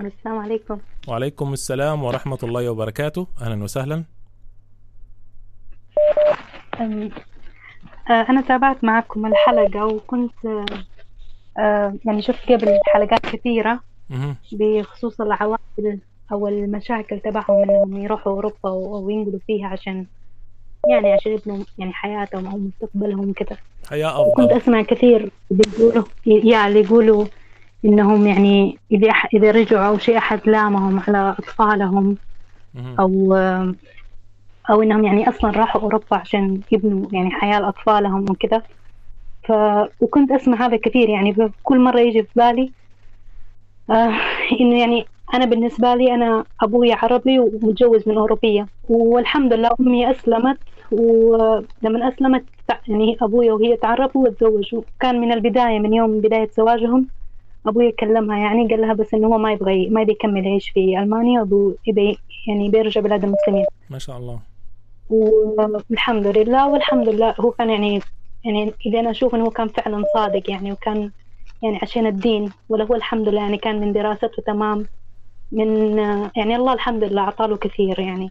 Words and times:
السلام 0.00 0.38
عليكم. 0.38 0.78
وعليكم 1.08 1.52
السلام 1.52 2.04
ورحمة 2.04 2.38
الله 2.42 2.70
وبركاته. 2.70 3.26
أهلا 3.42 3.64
وسهلا. 3.64 4.04
آه، 6.80 7.10
أنا 8.10 8.40
تابعت 8.40 8.84
معكم 8.84 9.26
الحلقة 9.26 9.86
وكنت 9.86 10.46
آه، 11.58 11.94
يعني 12.04 12.22
شفت 12.22 12.52
قبل 12.52 12.78
حلقات 12.86 13.26
كثيرة. 13.26 13.80
بخصوص 14.52 15.20
العوائل 15.20 15.98
أو 16.32 16.48
المشاكل 16.48 17.20
تبعهم 17.20 17.62
إنهم 17.70 17.96
يروحوا 18.04 18.32
أوروبا 18.32 18.56
أو 18.64 19.10
ينقلوا 19.10 19.40
فيها 19.46 19.68
عشان 19.68 20.06
يعني 20.90 21.12
عشان 21.12 21.32
يبنوا 21.32 21.64
يعني 21.78 21.92
حياتهم 21.92 22.46
أو 22.46 22.58
مستقبلهم 22.58 23.32
كده. 23.32 23.56
حياة 23.90 24.32
كنت 24.36 24.50
أفضل. 24.50 24.56
أسمع 24.62 24.82
كثير 24.82 25.30
بيقولوا 25.50 26.04
يعني 26.26 26.80
يقولوا 26.80 27.24
إنهم 27.86 28.26
يعني 28.26 28.78
إذا 28.92 29.12
أح- 29.12 29.28
إذا 29.34 29.50
رجعوا 29.50 29.86
أو 29.88 29.98
شيء 29.98 30.18
أحد 30.18 30.40
لامهم 30.48 31.00
على 31.00 31.36
أطفالهم 31.38 32.18
مهم. 32.74 32.96
أو 33.00 33.34
أو 34.70 34.82
إنهم 34.82 35.04
يعني 35.04 35.28
أصلا 35.28 35.50
راحوا 35.50 35.80
أوروبا 35.82 36.16
عشان 36.16 36.62
يبنوا 36.72 37.08
يعني 37.12 37.30
حياة 37.30 37.60
لأطفالهم 37.60 38.30
وكذا. 38.30 38.62
ف 39.48 39.52
وكنت 40.00 40.32
أسمع 40.32 40.66
هذا 40.66 40.76
كثير 40.76 41.08
يعني 41.08 41.52
كل 41.62 41.80
مرة 41.80 42.00
يجي 42.00 42.22
في 42.22 42.28
بالي 42.34 42.72
آه 43.90 44.12
إنه 44.60 44.80
يعني 44.80 45.08
أنا 45.34 45.44
بالنسبة 45.44 45.94
لي 45.94 46.14
أنا 46.14 46.44
أبوي 46.60 46.92
عربي 46.92 47.38
ومتجوز 47.38 48.08
من 48.08 48.16
أوروبية. 48.18 48.68
والحمد 48.88 49.52
لله 49.52 49.70
أمي 49.80 50.10
أسلمت 50.10 50.58
ولما 50.90 52.08
أسلمت 52.08 52.46
يعني 52.88 53.16
أبوي 53.22 53.50
وهي 53.50 53.76
تعرفوا 53.76 54.28
وتزوجوا. 54.28 54.82
كان 55.00 55.20
من 55.20 55.32
البداية 55.32 55.78
من 55.78 55.94
يوم 55.94 56.20
بداية 56.20 56.50
زواجهم. 56.56 57.08
أبوي 57.66 57.92
كلمها 57.92 58.38
يعني 58.38 58.68
قال 58.68 58.80
لها 58.80 58.92
بس 58.92 59.14
إنه 59.14 59.26
هو 59.26 59.38
ما 59.38 59.52
يبغى 59.52 59.88
ما 59.88 60.02
يبي 60.02 60.12
يكمل 60.12 60.46
يعيش 60.46 60.68
في 60.70 60.98
ألمانيا 60.98 61.40
وأبو 61.40 61.74
يبي 61.86 62.18
يعني 62.48 62.68
بيرجع 62.68 63.00
بلاد 63.00 63.24
المسلمين. 63.24 63.64
ما 63.90 63.98
شاء 63.98 64.16
الله. 64.16 64.40
والحمد 65.10 66.26
لله 66.26 66.68
والحمد 66.68 67.08
لله 67.08 67.34
هو 67.40 67.50
كان 67.50 67.70
يعني 67.70 68.00
يعني 68.44 68.72
اللي 68.86 69.00
أنا 69.00 69.10
أشوف 69.10 69.34
إنه 69.34 69.44
هو 69.44 69.50
كان 69.50 69.68
فعلا 69.68 70.04
صادق 70.14 70.50
يعني 70.50 70.72
وكان 70.72 71.10
يعني 71.62 71.78
عشان 71.82 72.06
الدين 72.06 72.50
ولا 72.68 72.84
هو 72.84 72.94
الحمد 72.94 73.28
لله 73.28 73.40
يعني 73.40 73.56
كان 73.58 73.80
من 73.80 73.92
دراسته 73.92 74.42
تمام 74.46 74.86
من 75.52 75.98
يعني 76.36 76.56
الله 76.56 76.72
الحمد 76.72 77.04
لله 77.04 77.22
أعطاله 77.22 77.56
كثير 77.56 78.00
يعني. 78.00 78.30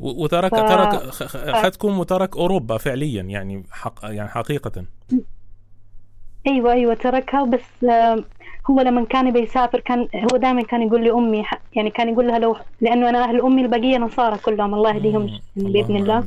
وترك 0.00 0.54
ف- 0.54 0.58
ترك 0.68 0.94
أخذكم 1.34 1.98
وترك 1.98 2.36
أوروبا 2.36 2.76
فعليا 2.78 3.22
يعني 3.22 3.62
حق 3.70 3.98
يعني 4.04 4.28
حقيقة. 4.28 4.84
أيوه 6.46 6.72
أيوه 6.72 6.94
تركها 6.94 7.44
بس 7.44 7.86
هو 8.70 8.80
لما 8.80 9.04
كان 9.04 9.30
بيسافر 9.30 9.80
كان 9.80 10.08
هو 10.14 10.36
دائما 10.36 10.62
كان 10.62 10.82
يقول 10.82 11.04
لي 11.04 11.10
امي 11.12 11.44
يعني 11.72 11.90
كان 11.90 12.08
يقول 12.08 12.26
لها 12.26 12.38
لو 12.38 12.56
لأنه 12.80 13.08
أنا 13.08 13.24
أهل 13.24 13.40
أمي 13.40 13.62
البقية 13.62 13.98
نصارى 13.98 14.38
كلهم 14.38 14.74
الله 14.74 14.94
يهديهم. 14.94 15.26
بإذن 15.56 15.96
الله. 15.96 16.20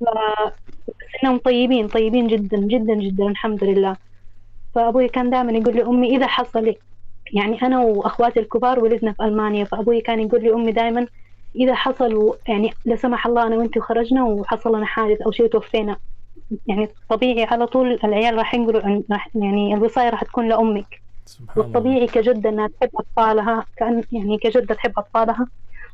ف- 0.00 0.52
بس 0.88 0.94
إنهم 1.24 1.38
طيبين 1.38 1.88
طيبين 1.88 2.26
جدا 2.26 2.56
جدا 2.58 2.94
جدا 2.94 3.26
الحمد 3.26 3.64
لله. 3.64 3.96
فأبوي 4.74 5.08
كان 5.08 5.30
دائما 5.30 5.52
يقول 5.52 5.74
لي 5.76 5.82
امي 5.84 6.16
إذا 6.16 6.26
حصل 6.26 6.74
يعني 7.32 7.62
أنا 7.62 7.80
وأخواتي 7.80 8.40
الكبار 8.40 8.80
ولدنا 8.80 9.12
في 9.12 9.24
ألمانيا 9.24 9.64
فأبوي 9.64 10.00
كان 10.00 10.20
يقول 10.20 10.42
لي 10.42 10.52
امي 10.54 10.72
دائما 10.72 11.06
إذا 11.56 11.74
حصل 11.74 12.36
يعني 12.48 12.70
لا 12.84 12.96
سمح 12.96 13.26
الله 13.26 13.46
أنا 13.46 13.56
وانت 13.56 13.78
خرجنا 13.78 14.24
وحصل 14.24 14.76
لنا 14.76 14.86
حادث 14.86 15.22
أو 15.22 15.30
شيء 15.30 15.46
توفينا 15.46 15.96
يعني 16.66 16.88
طبيعي 17.08 17.44
على 17.44 17.66
طول 17.66 17.98
العيال 18.04 18.34
راح 18.36 18.54
ينقلوا 18.54 19.02
يعني 19.34 19.74
الوصاية 19.74 20.10
راح 20.10 20.24
تكون 20.24 20.48
لأمك. 20.48 21.07
سبحان 21.28 21.64
الله. 21.64 21.66
والطبيعي 21.66 22.06
كجدة 22.06 22.50
إنها 22.50 22.68
تحب 22.68 22.90
أطفالها 22.94 23.64
كأن 23.76 24.02
يعني 24.12 24.38
كجدة 24.38 24.74
تحب 24.74 24.92
أطفالها. 24.98 25.46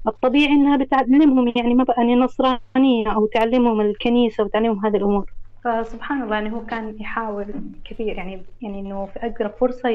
الطبيعي 0.06 0.52
إنها 0.52 0.76
بتعلمهم 0.76 1.52
يعني 1.56 1.74
ما 1.74 1.84
بقى 1.84 1.94
يعني 1.98 2.14
نصرانية 2.16 3.08
أو 3.14 3.26
تعلمهم 3.26 3.80
الكنيسة 3.80 4.44
وتعلمهم 4.44 4.86
هذه 4.86 4.96
الأمور. 4.96 5.32
فسبحان 5.64 6.22
الله 6.22 6.34
يعني 6.34 6.52
هو 6.52 6.66
كان 6.66 6.96
يحاول 7.00 7.46
كثير 7.84 8.16
يعني 8.16 8.42
يعني 8.62 8.80
إنه 8.80 9.06
في 9.06 9.26
أقرب 9.26 9.50
فرصة 9.50 9.88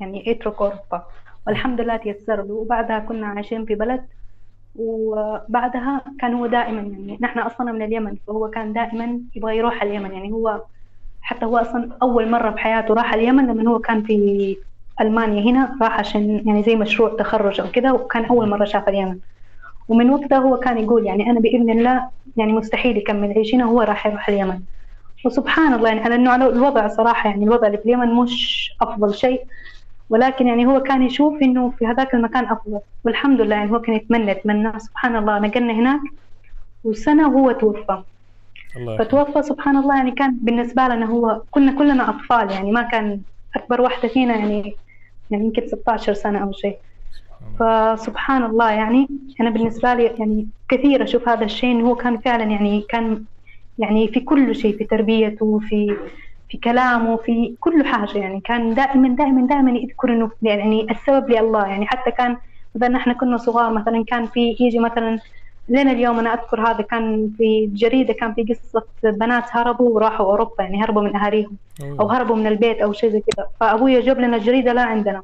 يعني 0.00 0.24
يترك 0.26 0.60
أوروبا. 0.60 1.02
والحمد 1.46 1.80
لله 1.80 1.96
تيسر 1.96 2.42
له. 2.42 2.54
وبعدها 2.54 2.98
كنا 2.98 3.26
عايشين 3.26 3.64
في 3.64 3.74
بلد 3.74 4.04
وبعدها 4.76 6.00
كان 6.20 6.34
هو 6.34 6.46
دائما 6.46 6.80
يعني 6.80 7.18
نحن 7.20 7.38
أصلا 7.38 7.72
من 7.72 7.82
اليمن 7.82 8.16
فهو 8.26 8.50
كان 8.50 8.72
دائما 8.72 9.20
يبغى 9.36 9.56
يروح 9.56 9.82
اليمن. 9.82 10.12
يعني 10.12 10.32
هو 10.32 10.62
حتى 11.20 11.44
هو 11.44 11.56
أصلا 11.56 11.96
أول 12.02 12.30
مرة 12.30 12.50
بحياته 12.50 12.94
راح 12.94 13.14
اليمن 13.14 13.46
لما 13.46 13.70
هو 13.70 13.78
كان 13.78 14.02
في 14.02 14.56
ألمانيا 15.00 15.50
هنا 15.50 15.76
راح 15.82 15.98
عشان 15.98 16.42
يعني 16.46 16.62
زي 16.62 16.76
مشروع 16.76 17.16
تخرج 17.18 17.60
أو 17.60 17.70
كده 17.70 17.92
وكان 17.92 18.24
أول 18.24 18.48
مرة 18.48 18.64
شاف 18.64 18.88
اليمن. 18.88 19.18
ومن 19.88 20.10
وقتها 20.10 20.38
هو 20.38 20.56
كان 20.56 20.78
يقول 20.78 21.06
يعني 21.06 21.30
أنا 21.30 21.40
بإذن 21.40 21.70
الله 21.70 22.08
يعني 22.36 22.52
مستحيل 22.52 22.96
يكمل 22.96 23.32
عيش 23.36 23.54
هنا 23.54 23.66
وهو 23.66 23.80
راح 23.80 24.06
يروح 24.06 24.28
اليمن. 24.28 24.60
وسبحان 25.24 25.74
الله 25.74 25.88
يعني 25.88 26.00
على 26.00 26.14
إنه 26.14 26.30
على 26.30 26.48
الوضع 26.48 26.88
صراحة 26.88 27.30
يعني 27.30 27.44
الوضع 27.44 27.66
اللي 27.66 27.78
في 27.78 27.84
اليمن 27.84 28.14
مش 28.14 28.70
أفضل 28.80 29.14
شيء. 29.14 29.42
ولكن 30.10 30.46
يعني 30.46 30.66
هو 30.66 30.80
كان 30.80 31.02
يشوف 31.02 31.42
إنه 31.42 31.72
في 31.78 31.86
هذاك 31.86 32.14
المكان 32.14 32.44
أفضل. 32.44 32.80
والحمد 33.04 33.40
لله 33.40 33.56
يعني 33.56 33.70
هو 33.70 33.80
كان 33.80 33.94
يتمنى 33.94 34.30
يتمنى. 34.30 34.78
سبحان 34.78 35.16
الله 35.16 35.38
نقلنا 35.38 35.72
هناك 35.72 36.00
وسنة 36.84 37.28
وهو 37.28 37.52
توفى. 37.52 38.02
الله. 38.76 38.96
فتوفى 38.96 39.42
سبحان 39.42 39.76
الله 39.76 39.96
يعني 39.96 40.10
كان 40.10 40.36
بالنسبة 40.42 40.88
لنا 40.88 41.06
هو 41.06 41.42
كنا 41.50 41.72
كلنا 41.72 42.10
أطفال 42.10 42.50
يعني 42.50 42.72
ما 42.72 42.82
كان 42.82 43.20
أكبر 43.56 43.80
واحدة 43.80 44.08
فينا 44.08 44.36
يعني 44.36 44.74
يعني 45.30 45.44
يمكن 45.44 45.66
16 45.66 46.14
سنة 46.14 46.38
أو 46.42 46.52
شيء. 46.52 46.78
فسبحان 47.58 48.44
الله 48.44 48.70
يعني 48.70 49.08
أنا 49.40 49.50
بالنسبة 49.50 49.94
لي 49.94 50.04
يعني 50.04 50.46
كثير 50.68 51.02
أشوف 51.02 51.28
هذا 51.28 51.44
الشيء 51.44 51.70
إنه 51.72 51.88
هو 51.88 51.94
كان 51.94 52.18
فعلا 52.18 52.44
يعني 52.44 52.84
كان 52.88 53.24
يعني 53.78 54.08
في 54.08 54.20
كل 54.20 54.54
شيء 54.54 54.78
في 54.78 54.84
تربيته 54.84 55.58
في 55.68 55.96
في 56.48 56.58
كلامه 56.58 57.16
في 57.16 57.54
كل 57.60 57.84
حاجة 57.86 58.18
يعني. 58.18 58.40
كان 58.40 58.74
دائما 58.74 59.08
دائما 59.08 59.46
دائما 59.46 59.70
يذكر 59.70 60.12
إنه 60.12 60.30
يعني 60.42 60.86
السبب 60.90 61.30
لله 61.30 61.66
يعني. 61.66 61.86
حتى 61.86 62.10
كان 62.10 62.36
مثلا 62.74 62.96
إحنا 62.96 63.12
كنا 63.12 63.36
صغار 63.36 63.72
مثلا 63.72 64.04
كان 64.04 64.26
في 64.26 64.56
يجي 64.60 64.78
مثلا 64.78 65.18
لنا 65.68 65.92
اليوم 65.92 66.18
أنا 66.18 66.34
أذكر 66.34 66.60
هذا 66.60 66.82
كان 66.82 67.30
في 67.38 67.70
جريدة 67.74 68.12
كان 68.12 68.34
في 68.34 68.42
قصة 68.42 68.84
بنات 69.02 69.44
هربوا 69.50 69.94
وراحوا 69.94 70.26
أوروبا 70.26 70.64
يعني 70.64 70.84
هربوا 70.84 71.02
من 71.02 71.16
أهاليهم 71.16 71.56
أو 72.00 72.08
هربوا 72.08 72.36
من 72.36 72.46
البيت 72.46 72.80
أو 72.80 72.92
شيء 72.92 73.10
زي 73.10 73.20
كذا. 73.20 73.46
فأبويا 73.60 74.00
جاب 74.00 74.20
لنا 74.20 74.36
الجريدة 74.36 74.72
لا 74.72 74.82
عندنا. 74.82 75.22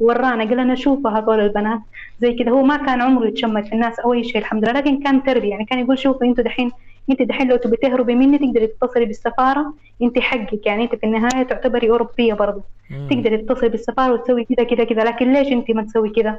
ورانا 0.00 0.44
قال 0.44 0.56
لنا 0.56 0.74
شوفوا 0.74 1.10
هذول 1.10 1.40
البنات 1.40 1.80
زي 2.20 2.34
كذا. 2.34 2.50
هو 2.50 2.62
ما 2.62 2.76
كان 2.76 3.00
عمره 3.00 3.26
يتشمت 3.26 3.66
في 3.66 3.72
الناس 3.72 4.00
أو 4.00 4.12
أي 4.12 4.24
شيء 4.24 4.38
الحمد 4.38 4.64
لله 4.64 4.72
لكن 4.72 5.02
كان 5.02 5.22
تربيه 5.22 5.50
يعني 5.50 5.64
كان 5.64 5.78
يقول 5.78 5.98
شوفوا 5.98 6.26
أنتوا 6.26 6.44
دحين 6.44 6.70
انت 7.10 7.22
دحين 7.22 7.48
لو 7.48 7.56
تبي 7.56 7.76
تهربي 7.76 8.14
مني 8.14 8.38
تقدري 8.38 8.66
تتصلي 8.66 9.04
بالسفارة 9.04 9.74
انت 10.02 10.18
حقك. 10.18 10.66
يعني 10.66 10.84
انت 10.84 10.94
في 10.94 11.06
النهاية 11.06 11.42
تعتبري 11.42 11.90
أوروبية 11.90 12.34
برضه. 12.34 12.62
تقدري 13.10 13.36
تتصلي 13.36 13.68
بالسفارة 13.68 14.12
وتسوي 14.12 14.44
كذا 14.44 14.64
كذا 14.64 14.84
كذا 14.84 15.04
لكن 15.04 15.32
ليش 15.32 15.48
انت 15.52 15.70
ما 15.70 15.82
تسوي 15.82 16.10
كذا؟ 16.10 16.38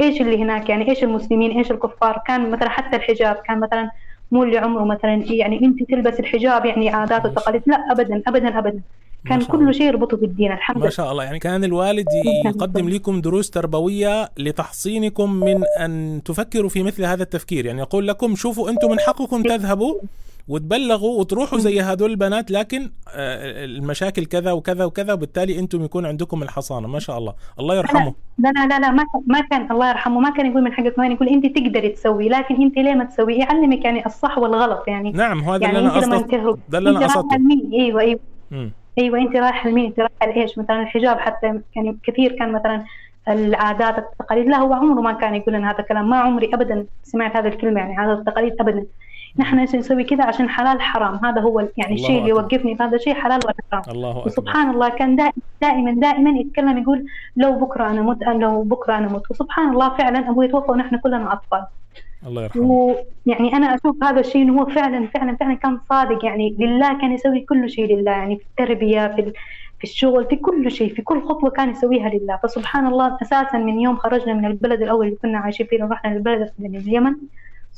إيش 0.00 0.20
اللي 0.20 0.42
هناك؟ 0.42 0.68
يعني 0.68 0.90
إيش 0.90 1.04
المسلمين؟ 1.04 1.50
إيش 1.58 1.70
الكفار؟ 1.70 2.22
كان 2.26 2.50
مثلا 2.50 2.68
حتى 2.68 2.96
الحجاب 2.96 3.34
كان 3.34 3.60
مثلا 3.60 3.90
مو 4.30 4.42
اللي 4.42 4.58
عمره 4.58 4.84
مثلا 4.84 5.24
يعني 5.32 5.60
أنت 5.64 5.82
تلبس 5.82 6.20
الحجاب 6.20 6.64
يعني 6.64 6.88
عادات 6.88 7.24
وتقاليد. 7.24 7.62
لا 7.66 7.92
ابدا 7.92 8.22
ابدا 8.26 8.58
ابدا. 8.58 8.80
كان 9.28 9.38
ما 9.38 9.44
كل. 9.44 9.74
شيء 9.74 9.86
يربطه 9.86 10.16
بالدين 10.16 10.52
الحمد 10.52 10.76
ما 10.76 10.82
لله. 10.82 10.90
شاء 10.90 11.12
الله. 11.12 11.24
يعني 11.24 11.38
كان 11.38 11.64
الوالد 11.64 12.06
يقدم 12.46 12.88
لكم 12.88 13.20
دروس 13.20 13.50
تربوية 13.50 14.30
لتحصينكم 14.38 15.32
من 15.32 15.64
أن 15.80 16.20
تفكروا 16.24 16.68
في 16.68 16.82
مثل 16.82 17.04
هذا 17.04 17.22
التفكير. 17.22 17.66
يعني 17.66 17.80
يقول 17.80 18.08
لكم 18.08 18.34
شوفوا 18.36 18.70
أنتم 18.70 18.90
من 18.90 19.00
حقكم 19.00 19.42
تذهبوا. 19.42 20.00
وتبلغوا 20.48 21.20
وتروحوا 21.20 21.58
زي 21.58 21.80
هذول 21.80 22.10
البنات 22.10 22.50
لكن 22.50 22.90
آه، 23.14 23.64
المشاكل 23.64 24.24
كذا 24.24 24.52
وكذا 24.52 24.84
وكذا 24.84 25.12
وبالتالي 25.12 25.58
أنتم 25.58 25.84
يكون 25.84 26.06
عندكم 26.06 26.42
الحصانة. 26.42 26.88
ما 26.88 26.98
شاء 26.98 27.18
الله. 27.18 27.34
الله 27.60 27.76
يرحمه. 27.76 28.14
لا 28.38 28.48
لا 28.48 28.66
لا 28.66 28.78
لا 28.78 28.90
ما 28.90 29.04
ما 29.26 29.40
كان 29.40 29.70
الله 29.70 29.88
يرحمه. 29.88 30.20
ما 30.20 30.30
كان 30.30 30.46
يقول 30.46 30.62
من 30.62 30.72
حقك 30.72 30.98
ما 30.98 31.06
يقول 31.06 31.28
أنت 31.28 31.46
تقدري 31.58 31.88
تسوي 31.88 32.28
لكن 32.28 32.62
أنت 32.62 32.76
ليه 32.76 32.94
ما 32.94 33.04
تسوي؟ 33.04 33.36
يعلمك 33.36 33.84
يعني 33.84 34.06
الصح 34.06 34.38
والغلط 34.38 34.88
يعني. 34.88 35.12
نعم 35.12 35.40
هذا 35.40 35.62
يعني 35.62 35.78
اللي 35.78 35.88
أنا 35.88 35.98
أنت 35.98 36.06
لما 36.06 36.16
قصدت 36.16 36.30
تهرب 36.30 36.58
ده 36.68 36.78
اللي 36.78 36.90
رايحة 36.90 37.06
قصدته 37.06 37.36
أيوه 37.72 38.00
أيوه. 38.00 38.20
مم. 38.50 38.72
أيوه 38.98 39.18
أنت 39.18 39.36
رايحة 39.36 39.70
لمين؟ 39.70 39.86
أنت 39.86 40.00
رايحة 40.00 40.26
لإيش؟ 40.26 40.58
مثلا 40.58 40.82
الحجاب 40.82 41.18
حتى 41.18 41.60
يعني 41.76 41.98
كثير 42.04 42.32
كان 42.38 42.52
مثلا 42.52 42.84
العادات 43.28 43.98
التقاليد 43.98 44.46
لا 44.46 44.56
هو 44.56 44.72
عمره 44.72 45.00
ما 45.00 45.12
كان 45.12 45.34
يقول 45.34 45.54
لنا 45.54 45.70
هذا 45.70 45.78
الكلام. 45.78 46.10
ما 46.10 46.16
عمري 46.16 46.50
ابدا 46.54 46.86
سمعت 47.02 47.36
هذه 47.36 47.48
الكلمة 47.48 47.80
يعني 47.80 47.96
عادات 47.96 48.18
التقاليد 48.18 48.52
ابدا. 48.60 48.86
نحن 49.38 49.58
نسوي 49.58 50.04
كذا 50.04 50.24
عشان 50.24 50.48
حلال 50.48 50.80
حرام. 50.80 51.20
هذا 51.24 51.40
هو 51.40 51.68
يعني 51.76 51.94
الشيء 51.94 52.18
اللي. 52.18 52.28
يوقفني 52.28 52.76
في 52.76 52.82
هذا 52.82 52.96
الشيء 52.96 53.14
حلال 53.14 53.40
ولا 53.44 53.54
حرام؟ 53.72 53.82
الله 53.88 54.10
أكبر. 54.10 54.26
وسبحان 54.26 54.70
الله 54.70 54.88
كان 54.88 55.16
دائما 55.16 55.32
دائما 55.62 55.92
دائما 55.92 56.30
يتكلم 56.30 56.78
يقول 56.78 57.06
لو 57.36 57.52
بكرة 57.52 57.90
أنا 57.90 58.02
مت 58.02 58.22
لو 58.22 58.62
بكرة 58.62 58.98
أنا 58.98 59.08
مت. 59.08 59.30
وسبحان 59.30 59.68
الله 59.68 59.96
فعلا 59.96 60.30
أبوي 60.30 60.48
توفى 60.48 60.70
ونحن 60.70 60.96
كلنا 60.96 61.32
أطفال. 61.32 61.66
الله 62.26 62.42
يرحمه. 62.42 62.94
ويعني 63.26 63.56
أنا 63.56 63.74
أشوف 63.74 64.04
هذا 64.04 64.20
الشيء 64.20 64.42
إنه 64.42 64.60
هو 64.60 64.66
فعلا 64.66 65.06
فعلا 65.06 65.36
فعلا 65.36 65.54
كان 65.54 65.78
صادق. 65.88 66.24
يعني 66.24 66.56
لله 66.58 66.98
كان 67.00 67.12
يسوي 67.12 67.40
كل 67.40 67.70
شيء 67.70 67.96
لله. 67.96 68.12
يعني 68.12 68.36
في 68.36 68.42
التربية 68.42 69.08
في 69.08 69.32
في 69.78 69.84
الشغل 69.84 70.24
في 70.24 70.36
كل 70.36 70.70
شيء 70.70 70.94
في 70.94 71.02
كل 71.02 71.22
خطوة 71.22 71.50
كان 71.50 71.70
يسويها 71.70 72.08
لله. 72.08 72.38
فسبحان 72.42 72.86
الله 72.86 73.18
أساسا 73.22 73.58
من 73.58 73.80
يوم 73.80 73.96
خرجنا 73.96 74.34
من 74.34 74.44
البلد 74.44 74.82
الأول 74.82 75.06
اللي 75.06 75.16
كنا 75.22 75.38
عايشين 75.38 75.66
فيه 75.66 75.84
رحنا 75.84 76.14
للبلد 76.14 76.52
اليمن. 76.60 77.14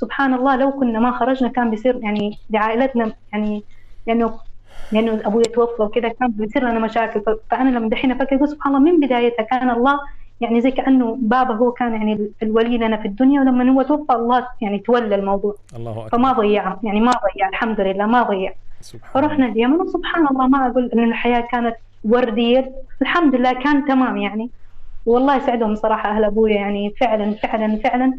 سبحان 0.00 0.35
الله 0.35 0.56
لو 0.56 0.71
كنا 0.73 0.99
ما 1.00 1.11
خرجنا 1.11 1.49
كان 1.49 1.71
بيصير 1.71 1.99
يعني 2.03 2.39
لعائلتنا 2.50 3.12
يعني 3.33 3.62
لأنه 4.06 4.31
لأنه 4.93 5.21
أبوي 5.25 5.43
توفى 5.43 5.83
وكذا 5.83 6.09
كان 6.09 6.31
بيصير 6.31 6.62
لنا 6.69 6.79
مشاكل. 6.79 7.23
فأنا 7.50 7.79
لما 7.79 7.89
دحين 7.89 8.11
أفكر 8.12 8.37
أقول 8.37 8.49
سبحان 8.49 8.75
الله 8.75 8.93
من 8.93 9.00
بدايتها 9.00 9.43
كان 9.43 9.71
الله 9.71 10.00
يعني 10.41 10.61
زي 10.61 10.71
كأنه 10.71 11.17
بابا 11.21 11.55
هو 11.55 11.73
كان 11.73 11.93
يعني 11.93 12.31
الولي 12.43 12.79
لنا 12.79 12.97
في 12.97 13.09
الدنيا 13.09 13.41
ولما 13.41 13.73
هو 13.73 13.83
توفى 13.83 14.12
الله 14.12 14.47
يعني 14.61 14.79
تولى 14.79 15.15
الموضوع. 15.15 15.55
الله 15.77 15.93
أكبر. 15.93 16.09
فما 16.09 16.33
ضيعه 16.33 16.81
يعني 16.83 17.01
ما 17.01 17.12
ضيع 17.12 17.49
الحمد 17.49 17.81
لله 17.81 18.06
ما 18.06 18.23
ضيع. 18.23 18.53
فرحنا 19.15 19.47
اليمن 19.47 19.81
وسبحان 19.81 20.27
الله 20.27 20.47
ما 20.47 20.67
أقول 20.67 20.91
إن 20.94 21.05
الحياة 21.05 21.41
كانت 21.41 21.77
وردية. 22.05 22.73
الحمد 23.03 23.35
لله 23.35 23.53
كان 23.53 23.85
تمام 23.85 24.17
يعني. 24.17 24.51
والله 25.06 25.37
يسعدهم 25.37 25.75
صراحة 25.75 26.11
أهل 26.11 26.25
أبويا 26.25 26.55
يعني 26.55 26.94
فعلا 27.01 27.35
فعلا 27.43 27.77
فعلا. 27.85 28.15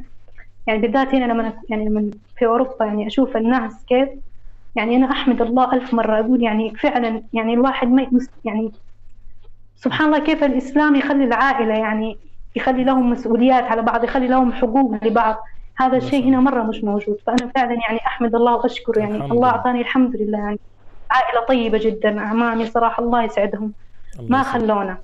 يعني 0.69 0.81
بالذات 0.81 1.16
هنا 1.16 1.25
لما 1.25 1.54
يعني 1.69 1.86
لما 1.86 2.12
في 2.38 2.45
أوروبا 2.45 2.86
يعني 2.86 3.07
أشوف 3.07 3.38
الناس 3.38 3.86
كيف 3.88 4.10
يعني 4.75 4.95
أنا 4.95 5.12
أحمد 5.12 5.42
الله 5.42 5.74
ألف 5.74 5.94
مرة 5.94 6.19
أقول 6.19 6.44
يعني 6.44 6.75
فعلا 6.75 7.24
يعني 7.33 7.54
الواحد 7.54 7.88
ما 7.88 8.07
يعني 8.45 8.71
سبحان 9.75 10.07
الله 10.07 10.19
كيف 10.19 10.44
الإسلام 10.44 10.95
يخلي 10.95 11.24
العائلة 11.24 11.74
يعني 11.74 12.18
يخلي 12.56 12.83
لهم 12.83 13.12
مسؤوليات 13.12 13.63
على 13.63 13.81
بعض 13.81 14.04
يخلي 14.04 14.27
لهم 14.27 14.54
حقوق 14.54 15.04
لبعض 15.04 15.44
هذا 15.77 15.98
الشيء 15.98 16.24
هنا 16.24 16.39
مرة 16.39 16.63
مش 16.63 16.83
موجود. 16.83 17.18
فأنا 17.27 17.51
فعلا 17.56 17.72
يعني 17.72 18.00
أحمد 18.07 18.36
الله 18.36 18.56
وأشكر 18.56 18.98
يعني 18.98 19.15
الله 19.15 19.50
أعطاني 19.50 19.81
الحمد 19.81 20.15
لله 20.15 20.38
يعني. 20.38 20.60
عائلة 21.12 21.45
طيبة 21.48 21.77
جدا 21.77 22.19
أعمامي 22.19 22.65
صراحة 22.65 23.04
الله 23.04 23.24
يسعدهم. 23.24 23.72
الله 24.19 24.30
ما 24.30 24.44
خلونا. 24.44 24.98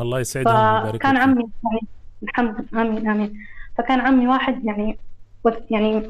الله 0.00 0.20
يسعدهم 0.20 0.96
كان 0.96 1.16
عمي 1.16 1.48
يعني 1.64 1.86
الحمد 2.22 2.66
آمين 2.74 3.08
آمين. 3.08 3.38
فكان 3.78 4.00
عمي 4.00 4.28
واحد 4.28 4.64
يعني 4.64 4.96
يعني 5.70 6.02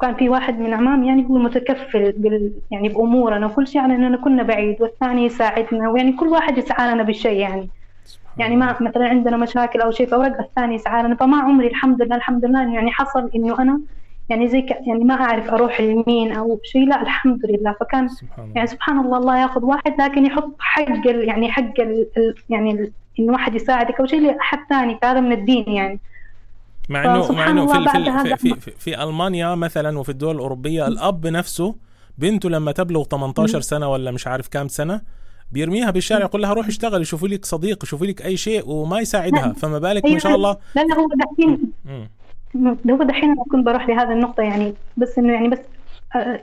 كان 0.00 0.14
في 0.14 0.28
واحد 0.28 0.58
من 0.58 0.74
عمام 0.74 1.04
يعني 1.04 1.26
هو 1.26 1.38
متكفل 1.38 2.12
بال 2.12 2.52
يعني 2.70 2.88
بأمورنا 2.88 3.46
وكل 3.46 3.66
شيء 3.66 3.80
على 3.80 3.94
اننا 3.94 4.16
كنا 4.16 4.42
بعيد 4.42 4.82
والثاني 4.82 5.24
يساعدنا 5.24 5.88
ويعني 5.88 6.12
كل 6.12 6.28
واحد 6.28 6.58
يسعى 6.58 6.94
لنا 6.94 7.02
بالشيء 7.02 7.38
يعني. 7.38 7.68
يعني 8.38 8.56
ما 8.56 8.76
مثلا 8.80 9.08
عندنا 9.08 9.36
مشاكل 9.36 9.80
أو 9.80 9.90
شيء 9.90 10.06
فورق 10.06 10.40
الثاني 10.40 10.74
يسعى 10.74 11.02
لنا. 11.02 11.14
فما 11.14 11.36
عمري 11.36 11.66
الحمد 11.66 12.02
لله 12.02 12.16
الحمد 12.16 12.44
لله 12.44 12.74
يعني 12.74 12.90
حصل 12.90 13.30
إنه 13.34 13.62
أنا 13.62 13.80
يعني 14.28 14.48
زي. 14.48 14.66
يعني 14.86 15.04
ما 15.04 15.14
أعرف 15.14 15.50
أروح 15.50 15.80
لمين 15.80 16.32
أو 16.32 16.60
شيء 16.64 16.88
لا 16.88 17.02
الحمد 17.02 17.46
لله. 17.46 17.72
فكان 17.80 18.08
سبحان 18.08 18.52
يعني 18.54 18.66
سبحان 18.66 18.98
الله 18.98 19.18
الله 19.18 19.38
ياخذ 19.38 19.64
واحد 19.64 20.00
لكن 20.00 20.26
يحط 20.26 20.56
حق. 20.58 21.06
يعني 21.06 21.52
حق 21.52 21.80
ال... 21.80 22.06
يعني 22.50 22.70
ال... 22.70 22.92
انه 23.20 23.32
واحد 23.32 23.54
يساعدك 23.54 24.00
أو 24.00 24.06
شيء 24.06 24.20
لأحد 24.20 24.58
ثاني 24.70 24.98
فهذا 25.02 25.20
من 25.20 25.32
الدين 25.32 25.68
يعني. 25.68 26.00
مع 26.88 27.04
انه 27.04 27.32
مع 27.32 27.50
إنه 27.50 27.66
في 27.66 27.88
في, 27.88 28.36
في, 28.36 28.60
في, 28.60 28.70
في 28.70 29.02
ألمانيا 29.02 29.54
مثلا 29.54 29.98
وفي 29.98 30.08
الدول 30.08 30.34
الأوروبية 30.34 30.86
الأب 30.86 31.26
نفسه 31.26 31.74
بنته 32.18 32.50
لما 32.50 32.72
تبلغ 32.72 33.04
18 33.04 33.60
سنة 33.60 33.88
ولا 33.88 34.10
مش 34.10 34.26
عارف 34.26 34.48
كام 34.48 34.68
سنة 34.68 35.00
بيرميها 35.52 35.90
بالشارع 35.90 36.24
يقول 36.24 36.42
لها 36.42 36.52
روحي 36.52 36.68
اشتغلي 36.68 37.04
شوفي 37.04 37.26
لك 37.26 37.44
صديق 37.44 37.84
شوفي 37.84 38.06
لك 38.06 38.24
أي 38.24 38.36
شيء 38.36 38.68
وما 38.68 39.00
يساعدها. 39.00 39.52
فما 39.52 39.78
بالك 39.78 40.04
ما 40.04 40.18
شاء 40.18 40.34
الله. 40.34 40.56
لا 40.74 40.80
لا 40.80 40.94
هو 40.94 41.08
دحين 41.24 41.72
هو 42.90 43.02
دحين 43.02 43.30
أنا 43.30 43.44
كنت 43.50 43.66
بروح 43.66 43.88
لهذا 43.88 44.12
النقطة 44.12 44.42
يعني 44.42 44.74
بس 44.96 45.18
إنه 45.18 45.32
يعني 45.32 45.48
بس 45.48 45.58
آه، 46.16 46.40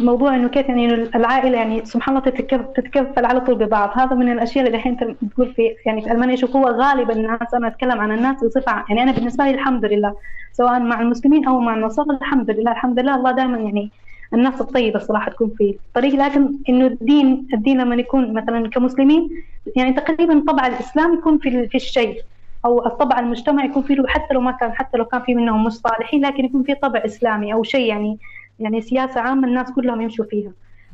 موضوع 0.00 0.34
إنه 0.36 0.48
كيف 0.48 0.68
يعني 0.68 0.86
العائلة 0.94 1.58
يعني 1.58 1.84
سبحان 1.84 2.16
الله 2.16 2.30
تتكفل 2.76 3.24
على 3.24 3.40
طول 3.40 3.54
ببعض. 3.54 3.90
هذا 3.94 4.14
من 4.16 4.32
الأشياء 4.32 4.66
اللي 4.66 4.76
الحين 4.76 4.96
تقول 4.96 5.54
في 5.54 5.74
يعني 5.86 6.02
في 6.02 6.12
المانيا 6.12 6.36
شوف 6.36 6.56
هو 6.56 6.66
غالبا 6.68 7.12
الناس 7.12 7.54
أنا 7.54 7.68
أتكلم 7.68 8.00
عن 8.00 8.12
الناس 8.12 8.44
بصفة 8.44 8.84
يعني 8.88 9.02
أنا 9.02 9.12
بالنسبة 9.12 9.44
لي 9.44 9.50
الحمد 9.50 9.84
لله 9.84 10.14
سواء 10.52 10.80
مع 10.80 11.00
المسلمين 11.00 11.48
أو 11.48 11.60
مع 11.60 11.74
النصارى 11.74 12.10
الحمد 12.10 12.50
لله 12.50 12.72
الحمد 12.72 13.00
لله 13.00 13.16
الله 13.16 13.30
دائما 13.30 13.58
يعني 13.58 13.90
الناس 14.34 14.60
الطيبة 14.60 14.96
الصراحة 14.96 15.30
تكون 15.30 15.50
في 15.58 15.76
الطريق. 15.88 16.14
لكن 16.14 16.52
إنه 16.68 16.86
الدين 16.86 17.48
الدين 17.54 17.80
لما 17.80 17.94
يكون 17.94 18.32
مثلا 18.34 18.68
كمسلمين 18.68 19.28
يعني 19.76 19.92
تقريبا 19.92 20.44
طبع 20.48 20.66
الإسلام 20.66 21.14
يكون 21.14 21.38
في 21.38 21.68
في 21.68 21.74
الشيء 21.74 22.22
أو 22.64 22.86
الطبع 22.86 23.18
المجتمع 23.18 23.64
يكون 23.64 23.82
فيه 23.82 23.96
حتى 24.06 24.34
لو 24.34 24.40
ما 24.40 24.52
كان 24.52 24.72
حتى 24.72 24.98
لو 24.98 25.04
كان 25.04 25.20
في 25.20 25.34
منهم 25.34 25.64
مش 25.64 25.72
صالحين 25.72 26.26
لكن 26.26 26.44
يكون 26.44 26.62
في 26.62 26.74
طبع 26.74 27.02
إسلامي 27.04 27.52
أو 27.52 27.62
شيء 27.62 27.88
يعني 27.88 28.18
يعني 28.60 28.80
سياسة 28.80 29.20
عامة 29.20 29.48
الناس 29.48 29.72
كلهم 29.72 30.00
يمشوا 30.00 30.24
فيها. 30.24 30.52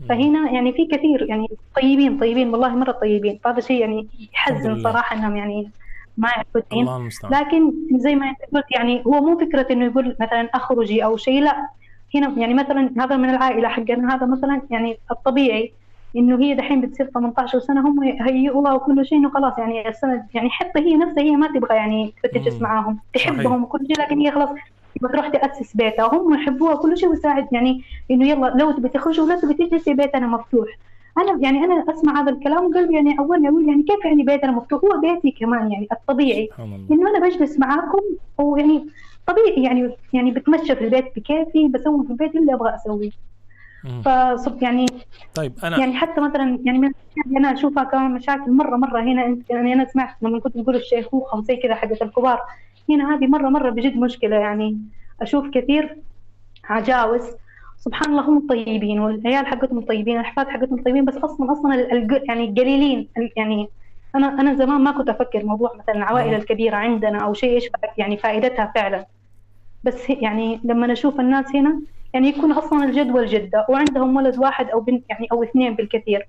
فهنا 0.08 0.50
يعني 0.50 0.72
في 0.72 0.86
كثير 0.86 1.26
يعني 1.28 1.48
طيبين 1.76 2.18
طيبين 2.18 2.48
والله 2.48 2.68
مرة 2.68 2.92
طيبين. 2.92 3.38
فهذا 3.44 3.60
شيء 3.60 3.80
يعني 3.80 4.06
يحزن 4.34 4.82
صراحة 4.82 5.16
إنهم 5.16 5.36
يعني 5.36 5.70
ما 6.16 6.28
يعرفوا 6.36 6.60
لكن 7.30 7.72
زي 7.92 8.14
ما 8.14 8.28
أنت 8.28 8.38
قلت 8.54 8.64
يعني 8.70 9.02
هو 9.06 9.20
مو 9.20 9.38
فكرة 9.38 9.66
إنه 9.70 9.84
يقول 9.84 10.16
مثلا 10.20 10.48
أخرجي 10.54 11.04
أو 11.04 11.16
شيء 11.16 11.42
لا. 11.42 11.68
هنا 12.14 12.34
يعني 12.36 12.54
مثلا 12.54 12.90
هذا 12.98 13.16
من 13.16 13.30
العائلة 13.30 13.68
حقنا 13.68 14.14
هذا 14.14 14.26
مثلا 14.26 14.62
يعني 14.70 14.98
الطبيعي 15.10 15.72
إنه 16.16 16.38
هي 16.40 16.54
دحين 16.54 16.80
بتصير 16.80 17.06
18 17.06 17.58
سنة 17.58 17.88
هم 17.88 18.02
يهيئوها 18.02 18.72
وكل 18.72 19.06
شيء 19.06 19.18
إنه 19.18 19.30
خلاص 19.30 19.58
يعني 19.58 19.88
السنة 19.88 20.26
يعني 20.34 20.50
حتى 20.50 20.78
هي 20.80 20.96
نفسها 20.96 21.22
هي 21.22 21.36
ما 21.36 21.46
تبغى 21.46 21.76
يعني 21.76 22.14
تجلس 22.34 22.60
معاهم. 22.62 22.98
تحبهم 23.14 23.62
وكل 23.62 23.86
شيء 23.86 24.00
لكن 24.00 24.18
هي 24.18 24.30
خلاص 24.30 24.48
بتروح 25.02 25.28
تأسس 25.28 25.76
بيتها 25.76 26.04
وهم 26.04 26.34
يحبوها 26.34 26.74
كل 26.74 26.98
شيء 26.98 27.08
ويساعد 27.08 27.48
يعني 27.52 27.82
إنه 28.10 28.28
يلا 28.28 28.46
لو 28.46 28.72
تبي 28.72 28.88
تخرجي 28.88 29.20
ولا 29.20 29.40
تبي 29.40 29.54
تجلسي 29.54 29.94
بيتنا 29.94 30.26
مفتوح. 30.26 30.68
أنا 31.18 31.38
يعني 31.42 31.64
أنا 31.64 31.84
أسمع 31.90 32.22
هذا 32.22 32.30
الكلام 32.30 32.64
وقلبي 32.64 32.94
يعني 32.94 33.18
أول 33.18 33.46
أقول 33.46 33.68
يعني 33.68 33.82
كيف 33.82 34.04
يعني 34.04 34.22
بيتنا 34.22 34.50
مفتوح؟ 34.50 34.80
هو 34.84 35.00
بيتي 35.00 35.30
كمان 35.30 35.72
يعني 35.72 35.88
الطبيعي. 35.92 36.48
إنه 36.90 37.10
أنا 37.10 37.28
بجلس 37.28 37.58
معاكم 37.58 38.00
ويعني 38.38 38.86
طبيعي 39.26 39.62
يعني 39.62 39.90
يعني 40.12 40.30
بتمشى 40.30 40.76
في 40.76 40.84
البيت 40.84 41.04
بكيفي 41.16 41.68
بسوي 41.68 42.04
في 42.04 42.10
البيت 42.10 42.36
اللي 42.36 42.54
أبغى 42.54 42.74
أسويه. 42.74 43.10
فصب 44.04 44.62
يعني 44.62 44.86
طيب 45.34 45.52
أنا 45.64 45.78
يعني 45.78 45.94
حتى 45.94 46.20
مثلا 46.20 46.58
يعني 46.64 46.78
من 46.78 46.90
اللي 47.26 47.38
أنا 47.38 47.52
أشوفها 47.52 47.84
كمان 47.84 48.10
مشاكل 48.10 48.50
مرة 48.50 48.76
مرة 48.76 49.00
هنا 49.00 49.38
يعني 49.50 49.72
أنا 49.72 49.84
سمعت 49.84 50.16
لما 50.22 50.40
كنت 50.40 50.58
تقول 50.58 50.76
الشيخوخة 50.76 51.38
وزي 51.38 51.56
كذا 51.56 51.74
حقت 51.74 52.02
الكبار. 52.02 52.40
هنا 52.90 53.14
هذه 53.14 53.26
مرة 53.26 53.48
مرة 53.48 53.70
بجد 53.70 53.96
مشكلة 53.96 54.36
يعني. 54.36 54.78
أشوف 55.22 55.48
كثير 55.50 55.96
عجاوز. 56.64 57.22
سبحان 57.76 58.10
الله 58.10 58.28
هم 58.28 58.46
طيبين 58.46 59.00
والعيال 59.00 59.46
حقتهم 59.46 59.80
طيبين 59.80 60.16
الأحفاد 60.16 60.48
حقتهم 60.48 60.82
طيبين 60.82 61.04
بس 61.04 61.16
أصلا 61.16 61.52
أصلا 61.52 61.74
يعني 62.28 62.44
القليلين 62.44 63.08
يعني 63.36 63.68
أنا 64.14 64.40
أنا 64.40 64.54
زمان 64.54 64.80
ما 64.80 64.90
كنت 64.90 65.08
أفكر 65.08 65.44
موضوع 65.44 65.72
مثلا 65.74 65.94
العوائل 65.94 66.34
الكبيرة 66.34 66.76
عندنا 66.76 67.18
أو 67.18 67.34
شيء 67.34 67.54
إيش 67.54 67.68
يعني 67.98 68.16
فائدتها 68.16 68.72
فعلا. 68.74 69.06
بس 69.84 70.10
يعني 70.10 70.60
لما 70.64 70.86
نشوف 70.86 71.20
الناس 71.20 71.56
هنا 71.56 71.80
يعني 72.14 72.28
يكون 72.28 72.52
أصلا 72.52 72.84
الجد 72.84 73.10
والجدة 73.10 73.66
وعندهم 73.68 74.16
ولد 74.16 74.38
واحد 74.38 74.70
أو 74.70 74.80
بنت 74.80 75.04
يعني 75.10 75.28
أو 75.32 75.42
اثنين 75.42 75.74
بالكثير. 75.74 76.28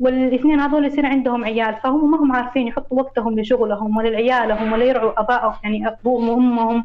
والاثنين 0.00 0.60
هذول 0.60 0.84
يصير 0.84 1.06
عندهم 1.06 1.44
عيال 1.44 1.74
فهم 1.82 2.10
ما 2.10 2.18
هم 2.18 2.32
عارفين 2.32 2.66
يحطوا 2.66 2.98
وقتهم 2.98 3.40
لشغلهم 3.40 3.96
ولا 3.96 4.08
لعيالهم 4.08 4.72
ولا 4.72 4.84
يرعوا 4.84 5.20
أبائهم 5.20 5.54
يعني 5.64 5.88
أبوهم 5.88 6.28
وأمهم 6.28 6.84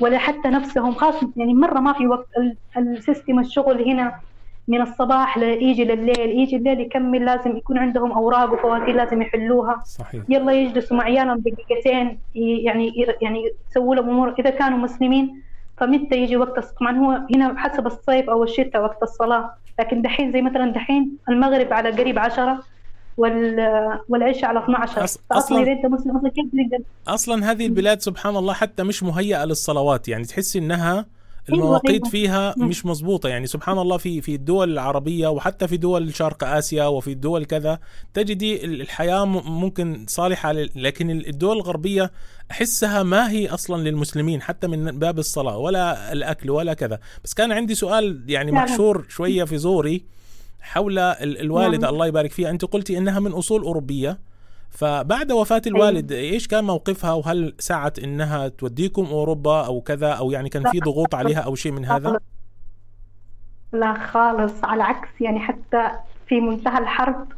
ولا 0.00 0.18
حتى 0.18 0.48
نفسهم. 0.48 0.92
خاصة 0.92 1.30
يعني 1.36 1.54
مرة 1.54 1.80
ما 1.80 1.92
في 1.92 2.06
وقت 2.06 2.28
السيستم 2.76 3.38
الشغل 3.38 3.88
هنا 3.88 4.14
من 4.68 4.80
الصباح 4.80 5.38
يجي 5.38 5.84
لليل 5.84 6.38
يجي 6.38 6.56
الليل 6.56 6.80
يكمل 6.80 7.24
لازم 7.24 7.56
يكون 7.56 7.78
عندهم 7.78 8.12
أوراق 8.12 8.52
وفواتير 8.52 8.94
لازم 8.94 9.22
يحلوها. 9.22 9.82
صحيح. 9.84 10.22
يلا 10.28 10.52
يجلسوا 10.52 10.96
مع 10.96 11.04
عيالهم 11.04 11.38
دقيقتين 11.38 12.18
يعني 12.34 12.92
يعني 13.22 13.50
يسووا 13.70 13.94
لهم 13.94 14.08
أمور. 14.08 14.34
إذا 14.38 14.50
كانوا 14.50 14.78
مسلمين 14.78 15.42
فمتى 15.76 16.16
يجي 16.16 16.36
وقت 16.36 16.74
طبعا 16.80 16.98
هو 16.98 17.20
هنا 17.34 17.58
حسب 17.58 17.86
الصيف 17.86 18.30
أو 18.30 18.44
الشتاء 18.44 18.82
وقت 18.82 19.02
الصلاة. 19.02 19.54
لكن 19.80 20.02
دحين 20.02 20.32
زي 20.32 20.42
مثلا 20.42 20.72
دحين 20.72 21.16
المغرب 21.28 21.72
على 21.72 21.90
قريب 21.90 22.18
10 22.18 22.62
وال 23.16 23.56
والعشاء 24.08 24.44
على 24.44 24.58
12 24.58 25.04
أص... 25.04 25.18
أصلا 25.32 25.62
إذا 25.62 25.72
أنت 25.72 25.86
مسلم 25.86 26.16
أصلا 26.16 26.30
كيف 26.30 26.44
تقدر؟ 26.52 26.84
أصلا 27.08 27.50
هذه 27.50 27.66
البلاد 27.66 28.00
سبحان 28.00 28.36
الله 28.36 28.54
حتى 28.54 28.82
مش 28.82 29.02
مهيئة 29.02 29.44
للصلوات 29.44 30.08
يعني 30.08 30.24
تحسي 30.24 30.58
إنها 30.58 30.92
أيوة، 30.92 31.06
المواقيت 31.48 32.02
أيوة. 32.02 32.10
فيها 32.10 32.54
مش 32.58 32.86
مضبوطة. 32.86 33.28
يعني 33.28 33.46
سبحان 33.46 33.78
الله 33.78 33.96
في 33.96 34.20
في 34.20 34.34
الدول 34.34 34.72
العربيه 34.72 35.28
وحتى 35.28 35.68
في 35.68 35.76
دول 35.76 36.14
شرق 36.14 36.44
آسيا 36.44 36.84
وفي 36.86 37.12
الدول 37.12 37.44
كذا 37.44 37.78
تجدي 38.14 38.64
الحياة 38.64 39.24
ممكن 39.24 40.04
صالحة 40.08 40.52
لكن 40.52 41.10
الدول 41.10 41.56
الغربية 41.56 42.12
أحسها 42.50 43.02
ما 43.02 43.30
هي 43.30 43.48
أصلا 43.48 43.82
للمسلمين 43.88 44.42
حتى 44.42 44.66
من 44.66 44.98
باب 44.98 45.18
الصلاة 45.18 45.58
ولا 45.58 46.12
الأكل 46.12 46.50
ولا 46.50 46.74
كذا. 46.74 46.98
بس 47.24 47.34
كان 47.34 47.52
عندي 47.52 47.74
سؤال 47.74 48.24
يعني 48.28 48.52
محشور 48.52 49.04
شوية 49.08 49.44
في 49.44 49.58
زوري 49.58 50.04
حول 50.60 50.98
الوالده 50.98 51.78
نعم. 51.78 51.94
الله 51.94 52.06
يبارك 52.06 52.32
فيها 52.32 52.50
أنت 52.50 52.64
قلتي 52.64 52.98
إنها 52.98 53.20
من 53.20 53.32
أصول 53.32 53.62
أوروبية. 53.62 54.31
فبعد 54.72 55.32
وفاة 55.32 55.62
الوالد 55.66 56.12
أيوة. 56.12 56.32
إيش 56.32 56.48
كان 56.48 56.64
موقفها؟ 56.64 57.12
وهل 57.12 57.54
سعت 57.58 57.98
إنها 57.98 58.48
توديكم 58.48 59.04
أوروبا 59.04 59.66
أو 59.66 59.80
كذا 59.80 60.12
أو 60.12 60.30
يعني 60.30 60.48
كان 60.48 60.70
في 60.70 60.80
ضغوط 60.80 61.14
عليها 61.14 61.40
أو 61.40 61.54
شيء 61.54 61.72
من 61.72 61.84
هذا؟ 61.84 62.18
لا 63.72 63.94
خالص 63.94 64.64
على 64.64 64.82
عكس 64.82 65.08
يعني 65.20 65.40
حتى 65.40 65.90
في 66.26 66.40
منتهى 66.40 66.78
الحرب 66.78 67.28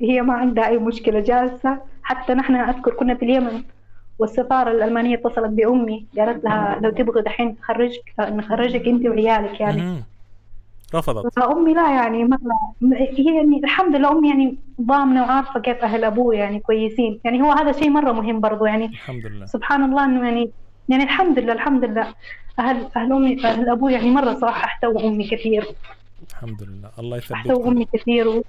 هي 0.00 0.22
ما 0.22 0.34
عندها 0.34 0.68
أي 0.68 0.78
مشكلة 0.78 1.20
جالسة. 1.20 1.78
حتى 2.02 2.34
نحن 2.34 2.56
أذكر 2.56 2.94
كنا 2.94 3.14
في 3.14 3.24
اليمن 3.24 3.62
والسفارة 4.18 4.70
الألمانية 4.70 5.16
اتصلت 5.16 5.50
بأمي 5.50 6.06
قالت 6.18 6.44
لها 6.44 6.78
لو 6.82 6.90
تبغي 6.90 7.22
دحين 7.22 7.56
نخرجك 7.62 8.14
نخرجك 8.20 8.86
أنت 8.86 9.06
وعيالك 9.06 9.60
يعني. 9.60 10.02
رفضت. 10.94 11.34
فأمي 11.34 11.74
لا 11.74 11.90
يعني 11.90 12.24
ما 12.24 12.38
هي 13.16 13.36
يعني 13.36 13.60
الحمد 13.64 13.96
لله 13.96 14.12
أمي 14.12 14.28
يعني 14.28 14.56
ضامنة 14.80 15.22
وعارفة 15.22 15.60
كيف 15.60 15.76
أهل 15.84 16.04
أبوي 16.04 16.36
يعني 16.36 16.60
كويسين. 16.60 17.20
يعني 17.24 17.42
هو 17.42 17.52
هذا 17.52 17.72
شيء 17.72 17.90
مرة 17.90 18.12
مهم 18.12 18.40
برضو 18.40 18.66
يعني. 18.66 18.86
الحمد 18.86 19.26
لله. 19.26 19.46
سبحان 19.46 19.84
الله 19.84 20.04
إنه 20.04 20.24
يعني 20.24 20.50
يعني 20.88 21.02
الحمد 21.02 21.38
لله 21.38 21.52
الحمد 21.52 21.84
لله. 21.84 22.14
أهل 22.58 22.86
أهل 22.96 23.12
أمي 23.12 23.44
أهل 23.44 23.68
أبوي 23.68 23.92
يعني 23.92 24.10
مرة 24.10 24.34
صراحة 24.34 24.64
احتووا 24.64 25.08
أمي 25.08 25.24
كثير. 25.28 25.64
الحمد 26.30 26.62
لله. 26.62 26.90
الله 26.98 27.16
يثبتكم. 27.16 27.34
احتووا 27.34 27.68
أمي 27.68 27.86
كثير 27.94 28.28
و... 28.28 28.42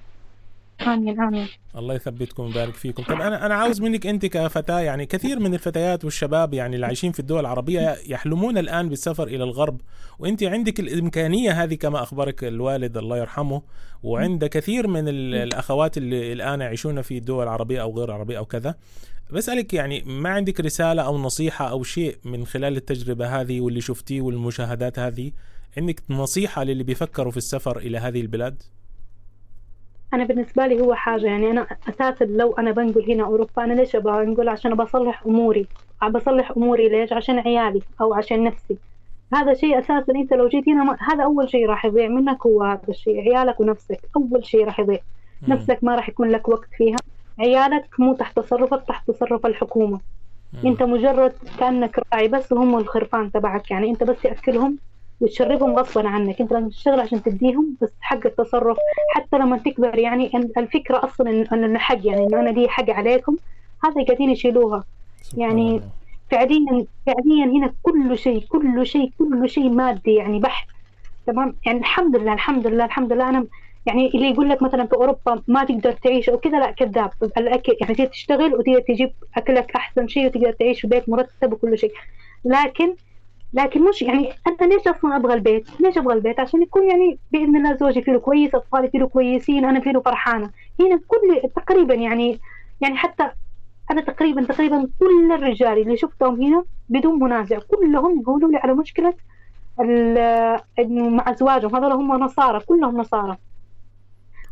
آمين 0.87 1.21
آمين. 1.21 1.47
الله 1.75 1.93
يثبتكم 1.95 2.43
ويبارك 2.43 2.73
فيكم. 2.73 3.03
طب 3.03 3.21
أنا 3.21 3.45
أنا 3.45 3.55
عاوز 3.55 3.81
منك 3.81 4.07
أنت 4.07 4.25
كفتاة 4.25 4.79
يعني 4.79 5.05
كثير 5.05 5.39
من 5.39 5.53
الفتيات 5.53 6.05
والشباب 6.05 6.53
يعني 6.53 6.75
اللي 6.75 6.85
عايشين 6.85 7.11
في 7.11 7.19
الدول 7.19 7.39
العربية 7.39 7.97
يحلمون 8.07 8.57
الآن 8.57 8.89
بالسفر 8.89 9.27
إلى 9.27 9.43
الغرب. 9.43 9.81
وأنت 10.19 10.43
عندك 10.43 10.79
الإمكانية 10.79 11.63
هذه 11.63 11.75
كما 11.75 12.03
أخبرك 12.03 12.43
الوالد 12.43 12.97
الله 12.97 13.17
يرحمه 13.17 13.61
وعند 14.03 14.45
كثير 14.45 14.87
من 14.87 15.07
الأخوات 15.07 15.97
اللي 15.97 16.33
الآن 16.33 16.61
يعيشون 16.61 17.01
في 17.01 17.17
الدول 17.17 17.43
العربيه 17.43 17.81
أو 17.81 17.97
غير 17.97 18.09
العربيه 18.09 18.37
أو 18.37 18.45
كذا. 18.45 18.75
بسألك 19.31 19.73
يعني 19.73 20.01
ما 20.01 20.29
عندك 20.29 20.59
رسالة 20.59 21.01
أو 21.01 21.17
نصيحة 21.17 21.69
أو 21.69 21.83
شيء 21.83 22.17
من 22.25 22.45
خلال 22.45 22.77
التجربة 22.77 23.41
هذه 23.41 23.61
واللي 23.61 23.81
شفتيه 23.81 24.21
والمشاهدات 24.21 24.99
هذه 24.99 25.31
عندك 25.77 26.01
نصيحة 26.09 26.63
للي 26.63 26.83
بيفكروا 26.83 27.31
في 27.31 27.37
السفر 27.37 27.77
إلى 27.77 27.97
هذه 27.97 28.21
البلاد؟ 28.21 28.63
أنا 30.13 30.23
بالنسبة 30.23 30.67
لي 30.67 30.81
هو 30.81 30.93
حاجة 30.93 31.25
يعني 31.25 31.51
أنا 31.51 31.67
أساسا 31.89 32.25
لو 32.25 32.53
أنا 32.53 32.71
بنقل 32.71 33.11
هنا 33.11 33.23
أوروبا 33.23 33.63
أنا 33.63 33.73
ليش 33.73 33.95
أبغى 33.95 34.23
انقل 34.23 34.49
عشان 34.49 34.75
بصلح 34.75 35.25
أموري. 35.25 35.67
بصلح 36.09 36.51
أموري 36.57 36.89
ليش؟ 36.89 37.13
عشان 37.13 37.39
عيالي 37.39 37.81
أو 38.01 38.13
عشان 38.13 38.43
نفسي. 38.43 38.77
هذا 39.33 39.53
شيء 39.53 39.79
أساسا. 39.79 40.13
أنت 40.15 40.33
لو 40.33 40.47
جيت 40.47 40.69
هنا 40.69 40.83
ما... 40.83 40.97
هذا 40.99 41.23
أول 41.23 41.49
شيء 41.49 41.65
راح 41.65 41.85
يضيع 41.85 42.07
منك 42.07 42.45
هو 42.45 42.63
هذا 42.63 42.81
الشيء. 42.89 43.21
عيالك 43.21 43.59
ونفسك 43.59 43.99
أول 44.15 44.45
شيء 44.45 44.65
راح 44.65 44.79
يضيع. 44.79 44.99
مم. 45.41 45.53
نفسك 45.53 45.79
ما 45.81 45.95
راح 45.95 46.09
يكون 46.09 46.29
لك 46.29 46.49
وقت 46.49 46.69
فيها. 46.77 46.97
عيالك 47.39 47.99
مو 47.99 48.13
تحت 48.13 48.39
تصرفك 48.39 48.83
تحت 48.87 49.07
تصرف 49.07 49.45
الحكومة. 49.45 49.99
مم. 50.53 50.69
أنت 50.69 50.83
مجرد 50.83 51.33
كأنك 51.59 51.99
راعي 52.13 52.27
بس 52.27 52.51
وهم 52.51 52.77
الخرفان 52.77 53.31
تبعك. 53.31 53.71
يعني 53.71 53.89
أنت 53.89 54.03
بس 54.03 54.21
تاكلهم 54.21 54.77
وتشربهم 55.21 55.75
غصبا 55.75 56.07
عنك. 56.07 56.41
أنت 56.41 56.53
لازم 56.53 56.69
تشتغل 56.69 56.99
عشان 56.99 57.23
تديهم 57.23 57.75
بس 57.81 57.89
حق 58.01 58.25
التصرف 58.25 58.77
حتى 59.13 59.37
لما 59.37 59.57
تكبر 59.57 59.99
يعني 59.99 60.31
الفكرة 60.57 61.05
أصلا 61.05 61.45
إنه 61.53 61.79
حق 61.79 61.97
يعني 62.03 62.23
إنه 62.23 62.39
أنا 62.39 62.49
لي 62.49 62.69
حق 62.69 62.89
عليكم 62.89 63.37
هذا 63.83 64.05
قاعدين 64.05 64.29
يشيلوها. 64.29 64.83
يعني 65.37 65.81
فعليا 66.31 66.85
فعليا 67.05 67.45
هنا 67.45 67.73
كل 67.83 68.17
شيء 68.17 68.45
كل 68.49 68.87
شيء 68.87 69.11
كل 69.19 69.49
شيء 69.49 69.69
مادي 69.69 70.13
يعني 70.13 70.39
بحت. 70.39 70.67
تمام؟ 71.27 71.55
يعني 71.65 71.79
الحمد 71.79 72.15
لله 72.15 72.33
الحمد 72.33 72.67
لله 72.67 72.85
الحمد 72.85 73.13
لله. 73.13 73.29
أنا 73.29 73.45
يعني 73.85 74.07
اللي 74.07 74.29
يقول 74.29 74.49
لك 74.49 74.61
مثلا 74.61 74.85
في 74.85 74.93
أوروبا 74.93 75.41
ما 75.47 75.63
تقدر 75.63 75.91
تعيش 75.91 76.29
أو 76.29 76.37
كذا 76.37 76.59
لا 76.59 76.71
كذاب. 76.71 77.11
الاكل 77.37 77.75
يعني 77.81 77.95
تقدر 77.95 78.09
تشتغل 78.09 78.53
وتقدر 78.53 78.79
تجيب 78.79 79.11
أكلك 79.37 79.75
أحسن 79.75 80.07
شيء 80.07 80.25
وتقدر 80.25 80.51
تعيش 80.51 80.81
في 80.81 80.87
بيت 80.87 81.09
مرتب 81.09 81.53
وكل 81.53 81.77
شيء. 81.77 81.91
لكن 82.45 82.93
لكن 83.53 83.89
مش 83.89 84.01
يعني 84.01 84.33
أنا 84.47 84.73
ليش 84.73 84.87
أصلا 84.87 85.15
أبغى 85.15 85.33
البيت؟ 85.33 85.81
ليش 85.81 85.97
أبغى 85.97 86.13
البيت؟ 86.13 86.39
عشان 86.39 86.61
يكون 86.61 86.89
يعني 86.89 87.19
بإذن 87.31 87.55
الله 87.55 87.75
زوجي 87.75 88.01
فيه 88.01 88.17
كويس، 88.17 88.55
أطفالي 88.55 88.89
فيه 88.89 89.03
كويسين، 89.03 89.65
أنا 89.65 89.79
فيه 89.79 89.99
فرحانة. 90.05 90.49
هنا 90.79 90.99
كل 91.07 91.49
تقريبا 91.55 91.93
يعني 91.93 92.39
يعني 92.81 92.97
حتى 92.97 93.29
أنا 93.91 94.01
تقريبا 94.01 94.43
تقريبا 94.43 94.89
كل 94.99 95.31
الرجال 95.31 95.77
اللي 95.81 95.97
شفتهم 95.97 96.41
هنا 96.41 96.63
بدون 96.89 97.23
منازع 97.23 97.59
كلهم 97.59 98.21
يقولوا 98.21 98.51
لي 98.51 98.57
على 98.57 98.73
مشكلة 98.73 99.13
إنه 100.79 101.09
مع 101.09 101.31
أزواجهم 101.31 101.75
هذول 101.75 101.91
هم 101.91 102.23
نصارى 102.23 102.59
كلهم 102.59 102.97
نصارى. 102.97 103.37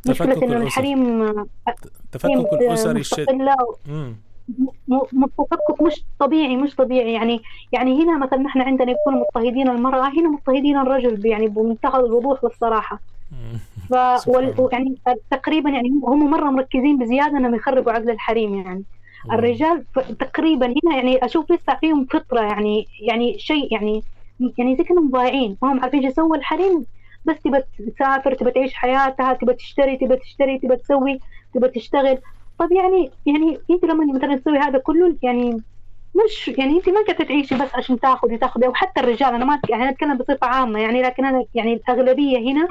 مشكلة 0.09 0.43
إنه 0.43 0.57
الحريم 0.57 1.31
تفكك 2.11 2.53
الاسري 2.53 2.99
الشديد 2.99 3.29
تفكك 5.37 5.81
مش 5.81 6.03
طبيعي 6.19 6.57
مش 6.57 6.75
طبيعي. 6.75 7.13
يعني 7.13 7.41
يعني 7.71 8.03
هنا 8.03 8.17
مثلا 8.17 8.39
نحن 8.39 8.61
عندنا 8.61 8.91
يكون 8.91 9.15
مضطهدين 9.15 9.69
المرأة 9.69 10.09
هنا 10.09 10.29
مضطهدين 10.29 10.77
الرجل 10.77 11.25
يعني 11.25 11.47
بمنتهى 11.47 11.99
الوضوح 11.99 12.43
والصراحة. 12.43 12.99
ف 13.89 13.93
يعني 14.73 14.95
تقريبا 15.31 15.69
يعني 15.69 15.89
هم 16.03 16.29
مرة 16.31 16.49
مركزين 16.49 16.97
بزيادة 16.97 17.37
إنهم 17.37 17.55
يخربوا 17.55 17.91
عقل 17.91 18.09
الحريم 18.09 18.55
يعني. 18.55 18.83
الرجال 19.31 19.83
تقريبا 20.19 20.65
هنا 20.65 20.95
يعني 20.95 21.25
أشوف 21.25 21.51
لسه 21.51 21.75
فيهم 21.81 22.05
فطرة 22.05 22.41
يعني 22.41 22.87
يعني 23.01 23.39
شيء 23.39 23.73
يعني 23.73 24.03
يعني 24.57 24.75
زي 24.75 24.83
كأنهم 24.83 25.11
ضايعين. 25.11 25.57
ما 25.61 25.71
هم 25.71 25.79
عارفين 25.79 26.03
إيش 26.03 26.11
يسوي 26.11 26.37
الحريم؟ 26.37 26.85
بس 27.25 27.35
تبى 27.43 27.63
تسافر 27.95 28.33
تبى 28.33 28.51
تعيش 28.51 28.73
حياتها 28.73 29.33
تبى 29.33 29.53
تشتري 29.53 29.97
تبى 29.97 30.15
تشتري 30.15 30.57
تبى 30.57 30.75
تسوي 30.75 31.19
تبى 31.53 31.67
تشتغل. 31.67 32.17
طب 32.59 32.71
يعني 32.71 33.11
يعني 33.25 33.59
انت 33.71 33.85
لما 33.85 34.13
مثلا 34.13 34.35
تسوي 34.35 34.57
هذا 34.57 34.79
كله 34.79 35.15
يعني 35.21 35.61
مش 36.15 36.47
يعني 36.47 36.77
انت 36.77 36.89
ما 36.89 37.01
قاعدة 37.01 37.25
تعيشي 37.25 37.55
بس 37.55 37.75
عشان 37.75 37.99
تاخذي 37.99 38.37
تاخذي. 38.37 38.65
أو 38.65 38.73
حتى 38.73 38.99
الرجال 39.01 39.33
أنا 39.33 39.45
ما 39.45 39.59
يعني 39.69 39.89
أتكلم 39.89 40.17
بصفة 40.17 40.47
عامة. 40.47 40.79
يعني 40.79 41.01
لكن 41.01 41.25
أنا 41.25 41.45
يعني 41.55 41.73
الأغلبية 41.73 42.51
هنا 42.51 42.67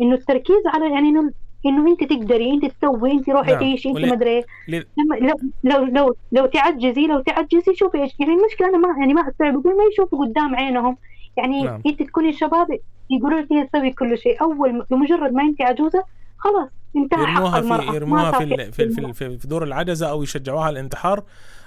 إنه 0.00 0.14
التركيز 0.14 0.66
على 0.66 0.92
يعني 0.92 1.08
إنه 1.08 1.32
إنه 1.66 1.90
أنت 1.90 2.04
تقدري 2.04 2.50
أنت 2.54 2.64
تسوي 2.66 3.12
أنت 3.12 3.30
روحي 3.30 3.50
نعم. 3.50 3.60
تعيشي 3.60 3.88
أنت 3.88 3.98
ما 3.98 4.12
أدري 4.12 4.44
لو 4.68 5.36
لو 5.64 5.84
لو 5.84 6.16
لو 6.32 6.46
تعجزي 6.46 7.06
لو 7.06 7.20
تعجزي 7.20 7.74
شوفي 7.74 8.02
إيش 8.02 8.14
يعني 8.20 8.32
المشكلة 8.32 8.68
أنا 8.68 8.78
ما 8.78 8.94
يعني 8.98 9.14
ما 9.14 9.28
أستوعب. 9.28 9.66
ما 9.66 9.84
يشوفوا 9.92 10.26
قدام 10.26 10.56
عينهم. 10.56 10.96
يعني 11.36 11.62
نعم. 11.62 11.82
أنت 11.86 12.02
تكوني 12.02 12.32
شباب 12.32 12.78
يقولوا 13.10 13.40
لك 13.40 13.68
تسوي 13.68 13.90
كل 13.90 14.18
شيء. 14.18 14.42
أول 14.42 14.84
بمجرد 14.90 15.32
ما 15.32 15.42
أنت 15.42 15.62
عجوزة 15.62 16.04
خلاص 16.38 16.68
انتهى 16.96 17.22
يرموها 17.22 17.50
حق 17.50 17.56
المرأة 17.56 17.90
في 17.90 17.96
يرموها 17.96 18.32
في 18.32 18.72
في, 18.72 18.90
في, 18.90 19.12
في, 19.12 19.38
في 19.38 19.48
دور 19.48 19.64
العجزة 19.64 20.10
أو 20.10 20.22
يشجعوها 20.22 20.64
على 20.64 20.72
الانتحار. 20.72 21.22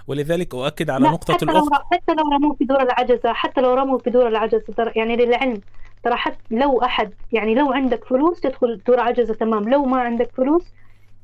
ولذلك 0.10 0.56
أؤكد 0.56 0.90
على 0.90 1.08
نقطة 1.10 1.34
حتى 1.34 1.46
الاخت 1.46 1.72
لو 1.72 1.80
حتى 1.92 2.14
لو 2.14 2.32
رموه 2.32 2.54
في 2.54 2.66
دور 2.66 2.82
العجزة 2.82 3.34
حتى 3.34 3.62
لو 3.62 3.74
رموه 3.74 3.98
في 3.98 4.10
دور 4.10 4.28
العجزة 4.28 4.64
ترى 4.78 4.92
يعني 4.96 5.16
للعلم 5.16 5.62
ترى 6.04 6.16
حتى 6.16 6.38
لو 6.52 6.82
احد 6.82 7.14
يعني 7.32 7.56
لو 7.56 7.72
عندك 7.72 8.04
فلوس 8.06 8.40
تدخل 8.40 8.82
دور 8.88 9.00
عجزة 9.00 9.34
تمام. 9.34 9.70
لو 9.70 9.86
ما 9.86 10.02
عندك 10.02 10.32
فلوس 10.38 10.64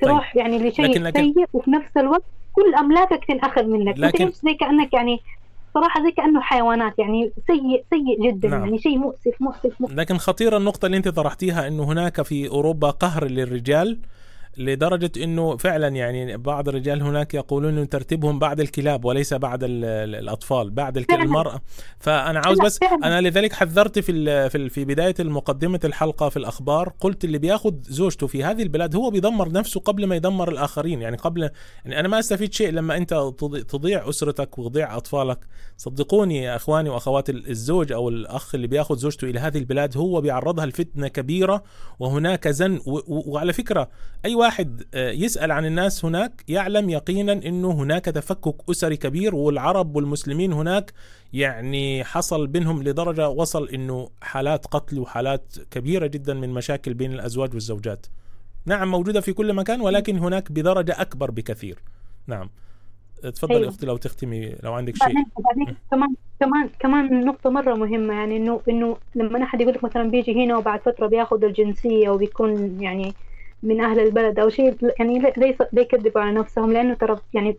تروح 0.01 0.33
طيب. 0.33 0.43
يعني 0.43 0.69
لشيء 0.69 0.85
لكن 0.85 1.03
لكن 1.03 1.33
سيء 1.33 1.47
وفي 1.53 1.71
نفس 1.71 1.97
الوقت 1.97 2.23
كل 2.53 2.75
أملاكك 2.75 3.25
تنأخذ 3.25 3.63
منك. 3.63 3.99
لكن 3.99 4.31
زي 4.31 4.53
كأنك 4.53 4.93
يعني 4.93 5.21
صراحة 5.75 6.03
زي 6.03 6.11
كأنه 6.11 6.41
حيوانات 6.41 6.99
يعني 6.99 7.31
سيء 7.47 7.83
سيء 7.89 8.31
جدا 8.31 8.49
نعم. 8.49 8.63
يعني 8.63 8.79
شيء 8.79 8.97
مؤسف 8.97 9.33
مؤسف 9.39 9.81
مؤسف 9.81 9.95
لكن 9.95 10.17
خطيره 10.17 10.57
النقطة 10.57 10.85
اللي 10.85 10.97
أنت 10.97 11.07
طرحتيها 11.07 11.67
إنه 11.67 11.83
هناك 11.83 12.21
في 12.21 12.49
أوروبا 12.49 12.89
قهر 12.89 13.25
للرجال 13.25 13.97
لدرجة 14.57 15.11
أنه 15.23 15.57
فعلا 15.57 15.87
يعني 15.87 16.37
بعض 16.37 16.69
الرجال 16.69 17.01
هناك 17.01 17.33
يقولون 17.33 17.77
أن 17.77 17.89
ترتيبهم 17.89 18.39
بعد 18.39 18.59
الكلاب 18.59 19.05
وليس 19.05 19.33
بعد 19.33 19.59
الأطفال 19.63 20.69
بعد 20.69 20.97
المرأة. 20.97 21.61
فأنا 21.99 22.39
عاوز 22.39 22.61
بس 22.61 22.79
أنا 23.03 23.21
لذلك 23.21 23.53
حذرت 23.53 23.99
في 23.99 24.49
في 24.49 24.69
في 24.69 24.85
بداية 24.85 25.15
مقدمة 25.19 25.79
الحلقة 25.83 26.29
في 26.29 26.37
الأخبار 26.37 26.93
قلت 26.99 27.25
اللي 27.25 27.37
بياخذ 27.37 27.73
زوجته 27.81 28.27
في 28.27 28.43
هذه 28.43 28.63
البلاد 28.63 28.95
هو 28.95 29.09
بيدمر 29.09 29.51
نفسه 29.51 29.79
قبل 29.79 30.05
ما 30.05 30.15
يدمر 30.15 30.49
الآخرين. 30.49 31.01
يعني 31.01 31.17
قبل 31.17 31.49
يعني 31.85 31.99
أنا 31.99 32.07
ما 32.07 32.19
أستفيد 32.19 32.53
شيء 32.53 32.71
لما 32.71 32.97
أنت 32.97 33.31
تضيع 33.69 34.09
أسرتك 34.09 34.59
وتضيع 34.59 34.97
أطفالك. 34.97 35.39
صدقوني 35.77 36.43
يا 36.43 36.55
أخواني 36.55 36.89
وأخوات 36.89 37.29
الزوج 37.29 37.91
أو 37.91 38.09
الأخ 38.09 38.55
اللي 38.55 38.67
بياخذ 38.67 38.97
زوجته 38.97 39.25
إلى 39.25 39.39
هذه 39.39 39.57
البلاد 39.57 39.97
هو 39.97 40.21
بيعرضها 40.21 40.65
لفتنة 40.65 41.07
كبيرة 41.07 41.63
وهناك 41.99 42.47
زن 42.47 42.79
وعلى 43.07 43.53
فكرة 43.53 43.89
أي 44.25 44.35
واحد 44.45 44.83
آه، 44.93 45.11
يسأل 45.11 45.51
عن 45.51 45.65
الناس 45.65 46.05
هناك 46.05 46.43
يعلم 46.47 46.89
يقينا 46.89 47.33
إنه 47.33 47.71
هناك 47.71 48.05
تفكك 48.05 48.69
أسري 48.69 48.97
كبير 48.97 49.35
والعرب 49.35 49.95
والمسلمين 49.95 50.53
هناك 50.53 50.93
يعني 51.33 52.03
حصل 52.03 52.47
بينهم 52.47 52.83
لدرجة 52.83 53.29
وصل 53.29 53.69
إنه 53.69 54.09
حالات 54.21 54.65
قتل 54.65 54.99
وحالات 54.99 55.55
كبيرة 55.71 56.07
جدا 56.07 56.33
من 56.33 56.49
مشاكل 56.49 56.93
بين 56.93 57.13
الأزواج 57.13 57.53
والزوجات. 57.53 58.05
نعم 58.65 58.91
موجودة 58.91 59.21
في 59.21 59.33
كل 59.33 59.53
مكان 59.53 59.81
ولكن 59.81 60.17
هناك 60.17 60.51
بدرجة 60.51 61.01
أكبر 61.01 61.31
بكثير. 61.31 61.79
نعم. 62.27 62.49
تفضلي 63.21 63.57
أيوة. 63.57 63.69
أختي 63.69 63.85
لو 63.85 63.97
تختمي 63.97 64.55
لو 64.63 64.73
عندك 64.73 64.95
شيء. 64.95 65.15
كمان 65.91 66.15
كمان 66.39 66.69
كمان 66.79 67.25
نقطة 67.25 67.49
مرة 67.49 67.73
مهمة 67.73 68.13
يعني 68.13 68.37
انه 68.37 68.61
إنه 68.69 68.97
لما 69.15 69.43
أحد 69.43 69.61
يقول 69.61 69.73
لك 69.73 69.83
مثلا 69.83 70.09
بيجي 70.09 70.45
هنا 70.45 70.57
وبعد 70.57 70.79
فترة 70.81 71.07
بياخذ 71.07 71.43
الجنسية 71.43 72.09
وبيكون 72.09 72.81
يعني 72.81 73.13
من 73.63 73.81
أهل 73.81 73.99
البلد 73.99 74.39
أو 74.39 74.49
شيء 74.49 74.75
يعني 74.99 75.33
ليس 75.37 75.55
يكذبوا 75.73 76.21
على 76.21 76.31
نفسهم 76.31 76.71
لأنه 76.71 76.93
ترى 76.93 77.17
يعني 77.33 77.57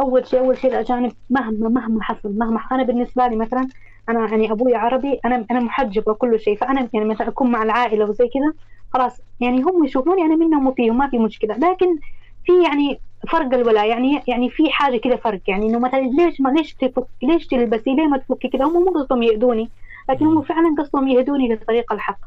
أول 0.00 0.26
شيء 0.26 0.40
أول 0.40 0.58
شيء 0.58 0.70
الأجانب 0.70 1.12
مهما 1.30 1.68
مهما 1.68 2.02
حصل 2.02 2.38
مهما 2.38 2.60
أنا 2.72 2.82
بالنسبة 2.82 3.26
لي 3.26 3.36
مثلا 3.36 3.68
أنا 4.08 4.28
يعني 4.28 4.52
أبوي 4.52 4.74
عربي 4.74 5.20
أنا 5.24 5.44
أنا 5.50 5.60
محجبة 5.60 6.12
وكل 6.12 6.40
شيء 6.40 6.56
فأنا 6.56 6.88
يعني 6.92 7.06
مثلا 7.06 7.28
أكون 7.28 7.50
مع 7.50 7.62
العائلة 7.62 8.04
وزي 8.04 8.28
كذا 8.28 8.52
خلاص 8.94 9.20
يعني 9.40 9.62
هم 9.62 9.84
يشوفوني 9.84 10.22
أنا 10.22 10.36
منهم 10.36 10.66
وفيهم 10.66 10.98
ما 10.98 11.08
في 11.08 11.18
مشكلة. 11.18 11.54
لكن 11.54 11.98
في 12.44 12.62
يعني 12.62 12.98
فرق 13.28 13.54
الولاء 13.54 13.88
يعني 13.88 14.22
يعني 14.28 14.50
في 14.50 14.70
حاجة 14.70 14.96
كده 14.96 15.16
فرق 15.16 15.40
يعني 15.48 15.66
إنه 15.66 15.78
مثلا 15.78 16.00
ليش 16.00 16.40
ما 16.40 16.48
ليش 16.48 16.74
تفك 16.74 17.06
ليش 17.22 17.46
تلبسي؟ 17.46 17.94
ليه 17.94 18.06
ما 18.06 18.18
تفكي 18.18 18.48
كده 18.48 18.64
هم 18.64 18.84
مو 18.84 18.90
قصدهم 18.90 19.22
يأذوني 19.22 19.68
لكن 20.10 20.26
هم 20.26 20.42
فعلا 20.42 20.74
قصدهم 20.78 21.08
يهدوني 21.08 21.54
لطريق 21.54 21.92
الحق. 21.92 22.18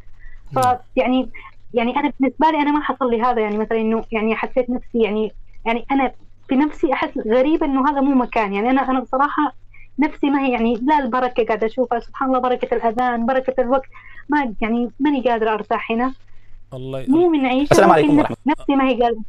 فيعني 0.53 1.29
يعني 1.73 1.95
أنا 1.95 2.13
بالنسبة 2.19 2.49
لي 2.51 2.57
أنا 2.57 2.71
ما 2.71 2.81
حصل 2.81 3.11
لي 3.11 3.21
هذا 3.21 3.41
يعني 3.41 3.57
مثلا 3.57 3.81
إنه 3.81 4.03
يعني 4.11 4.35
حسيت 4.35 4.69
نفسي 4.69 5.01
يعني 5.01 5.31
يعني 5.65 5.85
أنا 5.91 6.11
في 6.47 6.55
نفسي 6.55 6.93
أحس 6.93 7.17
غريبه 7.17 7.65
إنه 7.65 7.89
هذا 7.89 8.01
مو 8.01 8.15
مكان. 8.15 8.53
يعني 8.53 8.69
أنا 8.69 8.91
أنا 8.91 8.99
بصراحة 8.99 9.55
نفسي 9.99 10.29
ما 10.29 10.45
هي 10.45 10.51
يعني 10.51 10.75
لا 10.75 10.99
البركة 10.99 11.45
قاعدة 11.45 11.67
أشوفها 11.67 11.99
سبحان 11.99 12.29
الله 12.29 12.39
بركة 12.39 12.75
الأذان 12.75 13.25
بركة 13.25 13.61
الوقت 13.61 13.89
ما 14.29 14.53
يعني 14.61 14.91
ماني 14.99 15.21
قادرة 15.21 15.53
أرتاح 15.53 15.91
هنا. 15.91 16.13
الله 16.73 17.05
مو 17.07 17.29
من 17.29 17.45
عيش 17.45 17.71
السلام 17.71 17.91
عليكم 17.91 18.23
نفسي 18.47 18.75
ما 18.75 18.87
هي 18.89 18.93
قادرة. 18.93 19.21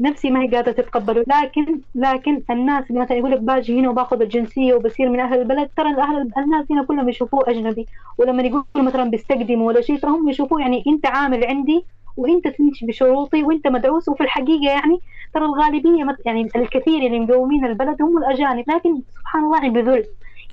نفسي 0.00 0.30
ما 0.30 0.42
هي 0.42 0.48
قادرة 0.48 0.72
تتقبله. 0.72 1.24
لكن 1.28 1.80
لكن 1.94 2.42
الناس 2.50 2.90
اللي 2.90 3.00
مثلا 3.00 3.16
يقول 3.16 3.30
لك 3.30 3.40
باجي 3.40 3.80
هنا 3.80 3.90
وباخذ 3.90 4.22
الجنسية 4.22 4.74
وبصير 4.74 5.08
من 5.08 5.20
أهل 5.20 5.38
البلد 5.38 5.68
ترى 5.76 5.88
أهل 5.88 6.30
الناس 6.38 6.64
هنا 6.70 6.84
كلهم 6.84 7.08
يشوفوه 7.08 7.50
أجنبي. 7.50 7.86
ولما 8.18 8.42
يقولوا 8.42 8.66
مثلا 8.76 9.10
بيستقدموا 9.10 9.68
ولا 9.68 9.80
شيء 9.80 9.98
ترى 9.98 10.10
هم 10.10 10.28
يشوفوه 10.28 10.60
يعني 10.60 10.84
أنت 10.86 11.06
عامل 11.06 11.44
عندي 11.44 11.84
وأنت 12.16 12.48
تمشي 12.48 12.86
بشروطي 12.86 13.42
وأنت 13.42 13.66
مدعوس. 13.68 14.08
وفي 14.08 14.22
الحقيقة 14.22 14.70
يعني 14.70 15.00
ترى 15.34 15.44
الغالبية 15.44 16.16
يعني 16.24 16.48
الكثير 16.56 17.06
اللي 17.06 17.20
مقومين 17.20 17.64
البلد 17.64 18.02
هم 18.02 18.18
الأجانب. 18.18 18.64
لكن 18.70 19.00
سبحان 19.18 19.44
الله 19.44 19.68
بذل 19.68 20.04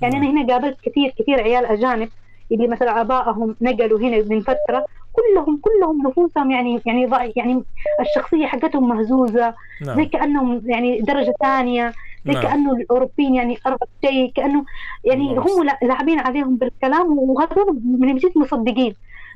يعني 0.02 0.16
أنا 0.16 0.30
هنا 0.30 0.52
قابلت 0.52 0.76
كثير 0.82 1.14
كثير 1.18 1.40
عيال 1.40 1.66
أجانب 1.66 2.08
اللي 2.52 2.68
مثلا 2.68 3.00
آبائهم 3.00 3.56
نقلوا 3.60 3.98
هنا 3.98 4.24
من 4.30 4.40
فترة 4.40 4.86
كلهم 5.14 5.60
كلهم 5.62 6.06
نفوسهم 6.06 6.50
يعني 6.50 6.80
يعني 6.86 7.10
يعني 7.36 7.62
الشخصية 8.00 8.46
حقتهم 8.46 8.88
مهزوزة 8.88 9.54
نعم. 9.86 9.96
زي 9.96 10.04
كأنهم 10.04 10.62
يعني 10.64 11.00
درجة 11.00 11.34
ثانية 11.42 11.92
زي 12.26 12.32
نعم. 12.32 12.42
كأنه 12.42 12.72
الأوروبيين 12.72 13.34
يعني 13.34 13.58
أربع 13.66 13.86
شيء 14.04 14.32
كأنه 14.34 14.64
يعني 15.04 15.38
هم 15.38 15.64
لاعبين 15.82 16.20
عليهم 16.20 16.56
بالكلام 16.56 17.18
وهذول 17.18 17.80
من 17.84 18.16
جد 18.16 18.32
مصدقين 18.36 18.94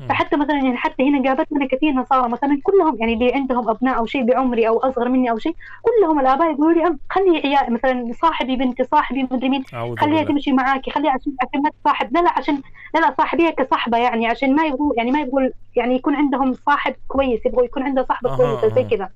فحتى 0.08 0.36
مثلا 0.36 0.56
يعني 0.56 0.76
حتى 0.76 1.08
هنا 1.08 1.28
قابلتنا 1.28 1.66
كثير 1.66 1.92
نصارى 1.92 2.28
مثلا 2.28 2.60
كلهم 2.62 2.96
يعني 3.00 3.14
اللي 3.14 3.34
عندهم 3.34 3.68
أبناء 3.68 3.98
أو 3.98 4.06
شيء 4.06 4.24
بعمري 4.24 4.68
أو 4.68 4.78
أصغر 4.78 5.08
مني 5.08 5.30
أو 5.30 5.38
شيء 5.38 5.54
كلهم 5.82 6.20
الآباء 6.20 6.52
يقولوا 6.52 6.72
لي 6.72 6.96
خلي 7.10 7.38
عيال 7.44 7.72
مثلا 7.72 8.12
صاحبي 8.22 8.56
بنتي 8.56 8.84
صاحبي 8.84 9.28
مدري 9.30 9.48
مين 9.48 9.64
خليها 9.98 10.22
تمشي 10.24 10.52
معاكي 10.52 10.90
خليها 10.90 11.10
عشان 11.10 11.32
عشان 11.48 11.62
ما 11.62 11.70
تصاحب. 11.82 12.14
لا 12.14 12.20
لا 12.20 12.30
عشان 12.38 12.62
لا 12.94 13.00
لا 13.00 13.14
صاحبيها 13.18 13.50
كصحبه 13.50 13.98
يعني 13.98 14.26
عشان 14.26 14.54
ما 14.54 14.66
يبغوا 14.66 14.92
يعني 14.96 15.10
ما 15.10 15.20
يبغوا 15.20 15.48
يعني 15.76 15.94
يكون 15.94 16.14
عندهم 16.14 16.54
صاحب 16.66 16.94
كويس 17.08 17.46
يبغوا 17.46 17.64
يكون 17.64 17.82
عنده 17.82 18.06
صاحبة 18.08 18.36
كويسة 18.36 18.74
زي 18.74 18.84
كذا. 18.84 19.08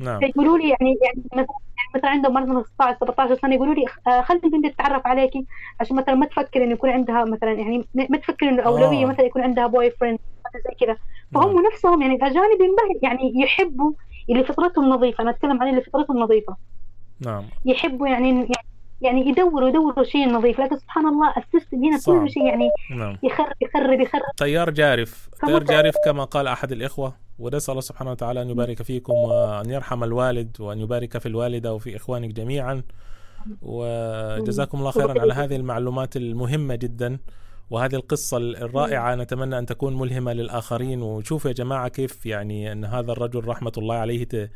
نعم. 0.00 0.22
يقولوا 0.22 0.58
لي 0.58 0.68
يعني 0.68 0.96
يعني 1.02 1.22
مثلا 1.32 1.46
يعني 1.73 1.73
مثلا 1.94 2.10
عندهم 2.10 2.34
مثلا 2.34 2.62
16 2.62 2.96
17 3.00 3.34
سنه 3.34 3.54
يقولوا 3.54 3.74
لي 3.74 3.84
آه 4.06 4.20
خلي 4.22 4.40
البنت 4.44 4.66
تتعرف 4.66 5.06
عليكي 5.06 5.46
عشان 5.80 5.96
مثلا 5.96 6.14
ما 6.14 6.26
تفكر 6.26 6.64
إنه 6.64 6.72
يكون 6.72 6.90
عندها 6.90 7.24
مثلا 7.24 7.52
يعني 7.52 7.84
ما 7.94 8.18
تفكر 8.18 8.48
إنه 8.48 8.54
الاولويه 8.54 9.04
آه. 9.04 9.06
مثلا 9.06 9.26
يكون 9.26 9.42
عندها 9.42 9.66
boyfriend 9.66 10.18
زي 10.54 10.86
كذا. 10.86 10.96
فهم 11.34 11.54
نعم. 11.54 11.66
نفسهم 11.66 12.02
يعني 12.02 12.14
الأجانب 12.14 12.58
يعني 13.02 13.32
يحبوا 13.36 13.92
اللي 14.30 14.44
فطرتهم 14.44 14.88
نظيفة 14.88 15.22
أنا 15.22 15.30
أتكلم 15.30 15.62
عن 15.62 15.68
اللي 15.68 15.80
فطرتهم 15.80 16.18
نظيفة. 16.18 16.56
نعم. 17.20 17.44
يحبوا 17.64 18.08
يعني 18.08 18.48
يعني 19.00 19.28
يدوروا 19.28 19.68
يدوروا 19.68 20.04
شيء 20.04 20.28
نظيف. 20.28 20.60
لكن 20.60 20.76
سبحان 20.76 21.06
الله 21.06 21.34
ال 21.36 21.43
system 21.43 21.84
هنا 21.84 21.98
كل 22.06 22.30
شيء 22.30 22.46
يعني 22.46 22.70
نعم. 22.90 23.18
يخرب 23.22 23.52
يخرب 23.62 24.00
يخرب. 24.00 24.22
تيار 24.36 24.70
جارف. 24.70 25.28
تيار 25.46 25.62
جارف 25.62 25.94
كما 26.04 26.24
قال 26.24 26.46
أحد 26.46 26.72
الإخوة. 26.72 27.23
ونسأل 27.38 27.72
الله 27.72 27.80
سبحانه 27.80 28.10
وتعالى 28.10 28.42
أن 28.42 28.50
يبارك 28.50 28.82
فيكم 28.82 29.12
وأن 29.12 29.70
يرحم 29.70 30.04
الوالد 30.04 30.60
وأن 30.60 30.78
يبارك 30.78 31.18
في 31.18 31.26
الوالدة 31.26 31.74
وفي 31.74 31.96
إخوانك 31.96 32.30
جميعا. 32.30 32.82
وجزاكم 33.62 34.78
الله 34.78 34.90
خيرا 34.90 35.20
على 35.20 35.32
هذه 35.32 35.56
المعلومات 35.56 36.16
المهمة 36.16 36.74
جدا 36.74 37.18
وهذه 37.70 37.94
القصة 37.94 38.36
الرائعة. 38.36 39.14
نتمنى 39.14 39.58
أن 39.58 39.66
تكون 39.66 39.98
ملهمة 39.98 40.32
للآخرين. 40.32 41.02
وشوفوا 41.02 41.50
يا 41.50 41.54
جماعة 41.54 41.88
كيف 41.88 42.26
يعني 42.26 42.72
أن 42.72 42.84
هذا 42.84 43.12
الرجل 43.12 43.44
رحمة 43.44 43.72
الله 43.78 43.94
عليه 43.94 44.50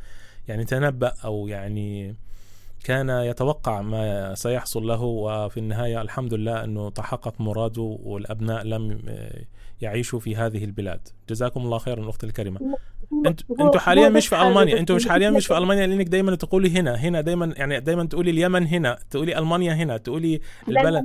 يعني 0.47 0.65
تنبأ 0.65 1.13
أو 1.25 1.47
يعني 1.47 2.15
كان 2.83 3.09
يتوقع 3.09 3.81
ما 3.81 4.35
سيحصل 4.35 4.87
له 4.87 5.03
وفي 5.03 5.57
النهاية 5.57 6.01
الحمد 6.01 6.33
لله 6.33 6.63
أنه 6.63 6.89
تحقق 6.89 7.41
مراده 7.41 7.97
والأبناء 8.03 8.63
لم 8.63 8.99
يعيشوا 9.81 10.19
في 10.19 10.35
هذه 10.35 10.63
البلاد. 10.63 11.07
جزاكم 11.29 11.61
الله 11.61 11.77
خيرا 11.77 12.03
الأخت 12.03 12.23
الكريمة. 12.23 12.59
انت 13.25 13.41
أنتوا 13.51 13.79
حاليا 13.79 14.09
مش 14.09 14.27
في 14.27 14.41
ألمانيا. 14.41 14.79
أنتوا 14.79 14.95
مش 14.95 15.07
حاليا 15.07 15.29
مش 15.29 15.47
في 15.47 15.57
ألمانيا 15.57 15.87
لأنك 15.87 16.07
دايما 16.07 16.35
تقولي 16.35 16.79
هنا. 16.79 16.95
هنا 16.95 17.21
دايما 17.21 17.53
يعني 17.57 17.79
دايما 17.79 18.03
تقولي 18.03 18.31
اليمن 18.31 18.67
هنا 18.67 18.97
تقولي 19.11 19.37
ألمانيا 19.37 19.73
هنا 19.73 19.97
تقولي 19.97 20.41
البلد. 20.67 21.03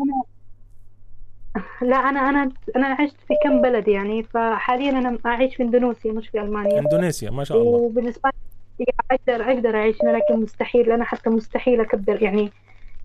لا 1.83 1.97
أنا 1.97 2.21
أنا 2.21 2.53
أنا 2.77 2.87
عشت 2.87 3.17
في 3.29 3.35
كم 3.45 3.63
بلد 3.63 3.89
يعني؟ 3.89 4.23
فحاليا 4.23 4.91
أنا 4.91 5.19
أعيش 5.27 5.57
في 5.57 5.63
إندونيسيا 5.63 6.13
مش 6.13 6.29
في 6.29 6.41
ألمانيا. 6.41 6.79
إندونيسيا 6.79 7.31
ما 7.31 7.45
شاء 7.45 7.59
الله. 7.59 7.71
وبالنسبة 7.71 8.31
أقدر 9.11 9.51
أقدر 9.53 9.77
أعيش 9.77 9.97
هنا 10.03 10.11
لكن 10.17 10.43
مستحيل. 10.43 10.93
أنا 10.93 11.05
حتى 11.05 11.31
مستحيل 11.31 11.81
أكبر. 11.81 12.23
يعني 12.23 12.51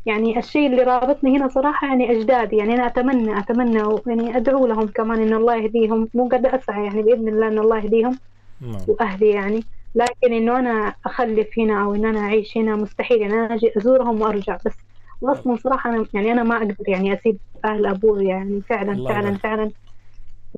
يعني 0.06 0.40
الشيء 0.40 0.68
اللي 0.68 0.84
رابطني 0.84 1.38
هنا 1.38 1.48
صراحة 1.48 1.88
يعني 1.88 2.12
أجدادي. 2.12 2.58
يعني 2.58 2.74
أنا 2.74 2.88
اتمنى 2.88 3.40
أتمنى 3.40 3.84
يعني 4.08 4.38
أدعو 4.38 4.68
لهم 4.68 4.88
كمان 4.88 5.22
إن 5.22 5.34
الله 5.34 5.56
يهديهم. 5.56 6.10
مو 6.14 6.28
قد 6.28 6.46
أسعى 6.46 6.86
يعني 6.86 7.02
بإذن 7.02 7.28
الله 7.28 7.48
إن 7.48 7.60
الله 7.60 7.78
يهديهم 7.78 8.20
نعم. 8.62 8.82
وأهلي 8.88 9.30
يعني. 9.30 9.64
لكن 9.96 10.34
إنه 10.34 10.60
أنا 10.60 10.94
أخلف 11.06 11.60
هنا 11.60 11.84
أو 11.84 11.96
إن 11.96 12.06
أنا 12.06 12.20
أعيش 12.20 12.58
هنا 12.58 12.76
مستحيل. 12.76 13.22
يعني 13.22 13.34
أنا 13.34 13.54
أجي 13.56 13.72
أزورهم 13.78 14.22
وأرجع. 14.22 14.58
بس 14.66 14.76
واصلا 15.22 15.56
صراحة 15.56 15.90
أنا 15.90 16.06
يعني 16.14 16.32
أنا 16.32 16.44
ما 16.44 16.58
أقدر 16.58 16.76
يعني 16.88 17.14
أسيب 17.14 17.38
أهل 17.66 17.86
أبوي 17.86 18.26
يعني. 18.26 18.62
فعلا 18.62 19.08
فعلا 19.08 19.28
يبارك. 19.28 19.38
فعلا. 19.38 19.72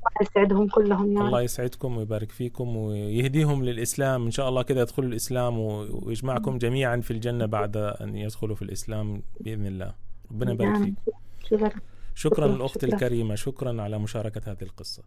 الله 0.07 0.21
يسعدهم 0.21 0.67
كلهم 0.67 1.17
يا 1.17 1.21
الله 1.21 1.41
يسعدكم 1.41 1.97
ويبارك 1.97 2.31
فيكم 2.31 2.77
ويهديهم 2.77 3.63
للإسلام. 3.63 4.25
إن 4.25 4.31
شاء 4.31 4.49
الله 4.49 4.61
كذا 4.61 4.81
يدخلوا 4.81 5.09
الإسلام 5.09 5.59
ويجمعكم 5.59 6.57
جميعا 6.57 6.97
في 7.01 7.11
الجنة 7.11 7.45
بعد 7.45 7.77
أن 7.77 8.15
يدخلوا 8.15 8.55
في 8.55 8.61
الإسلام 8.61 9.21
بإذن 9.39 9.65
الله. 9.65 9.93
ربنا 10.31 10.51
يبارك 10.51 10.77
فيكم. 10.77 11.69
شكرا. 12.15 12.45
الاخت 12.45 12.83
الكريمة. 12.83 13.35
شكرا 13.35 13.81
على 13.81 13.99
مشاركة 13.99 14.51
هذه 14.51 14.61
القصة. 14.61 15.03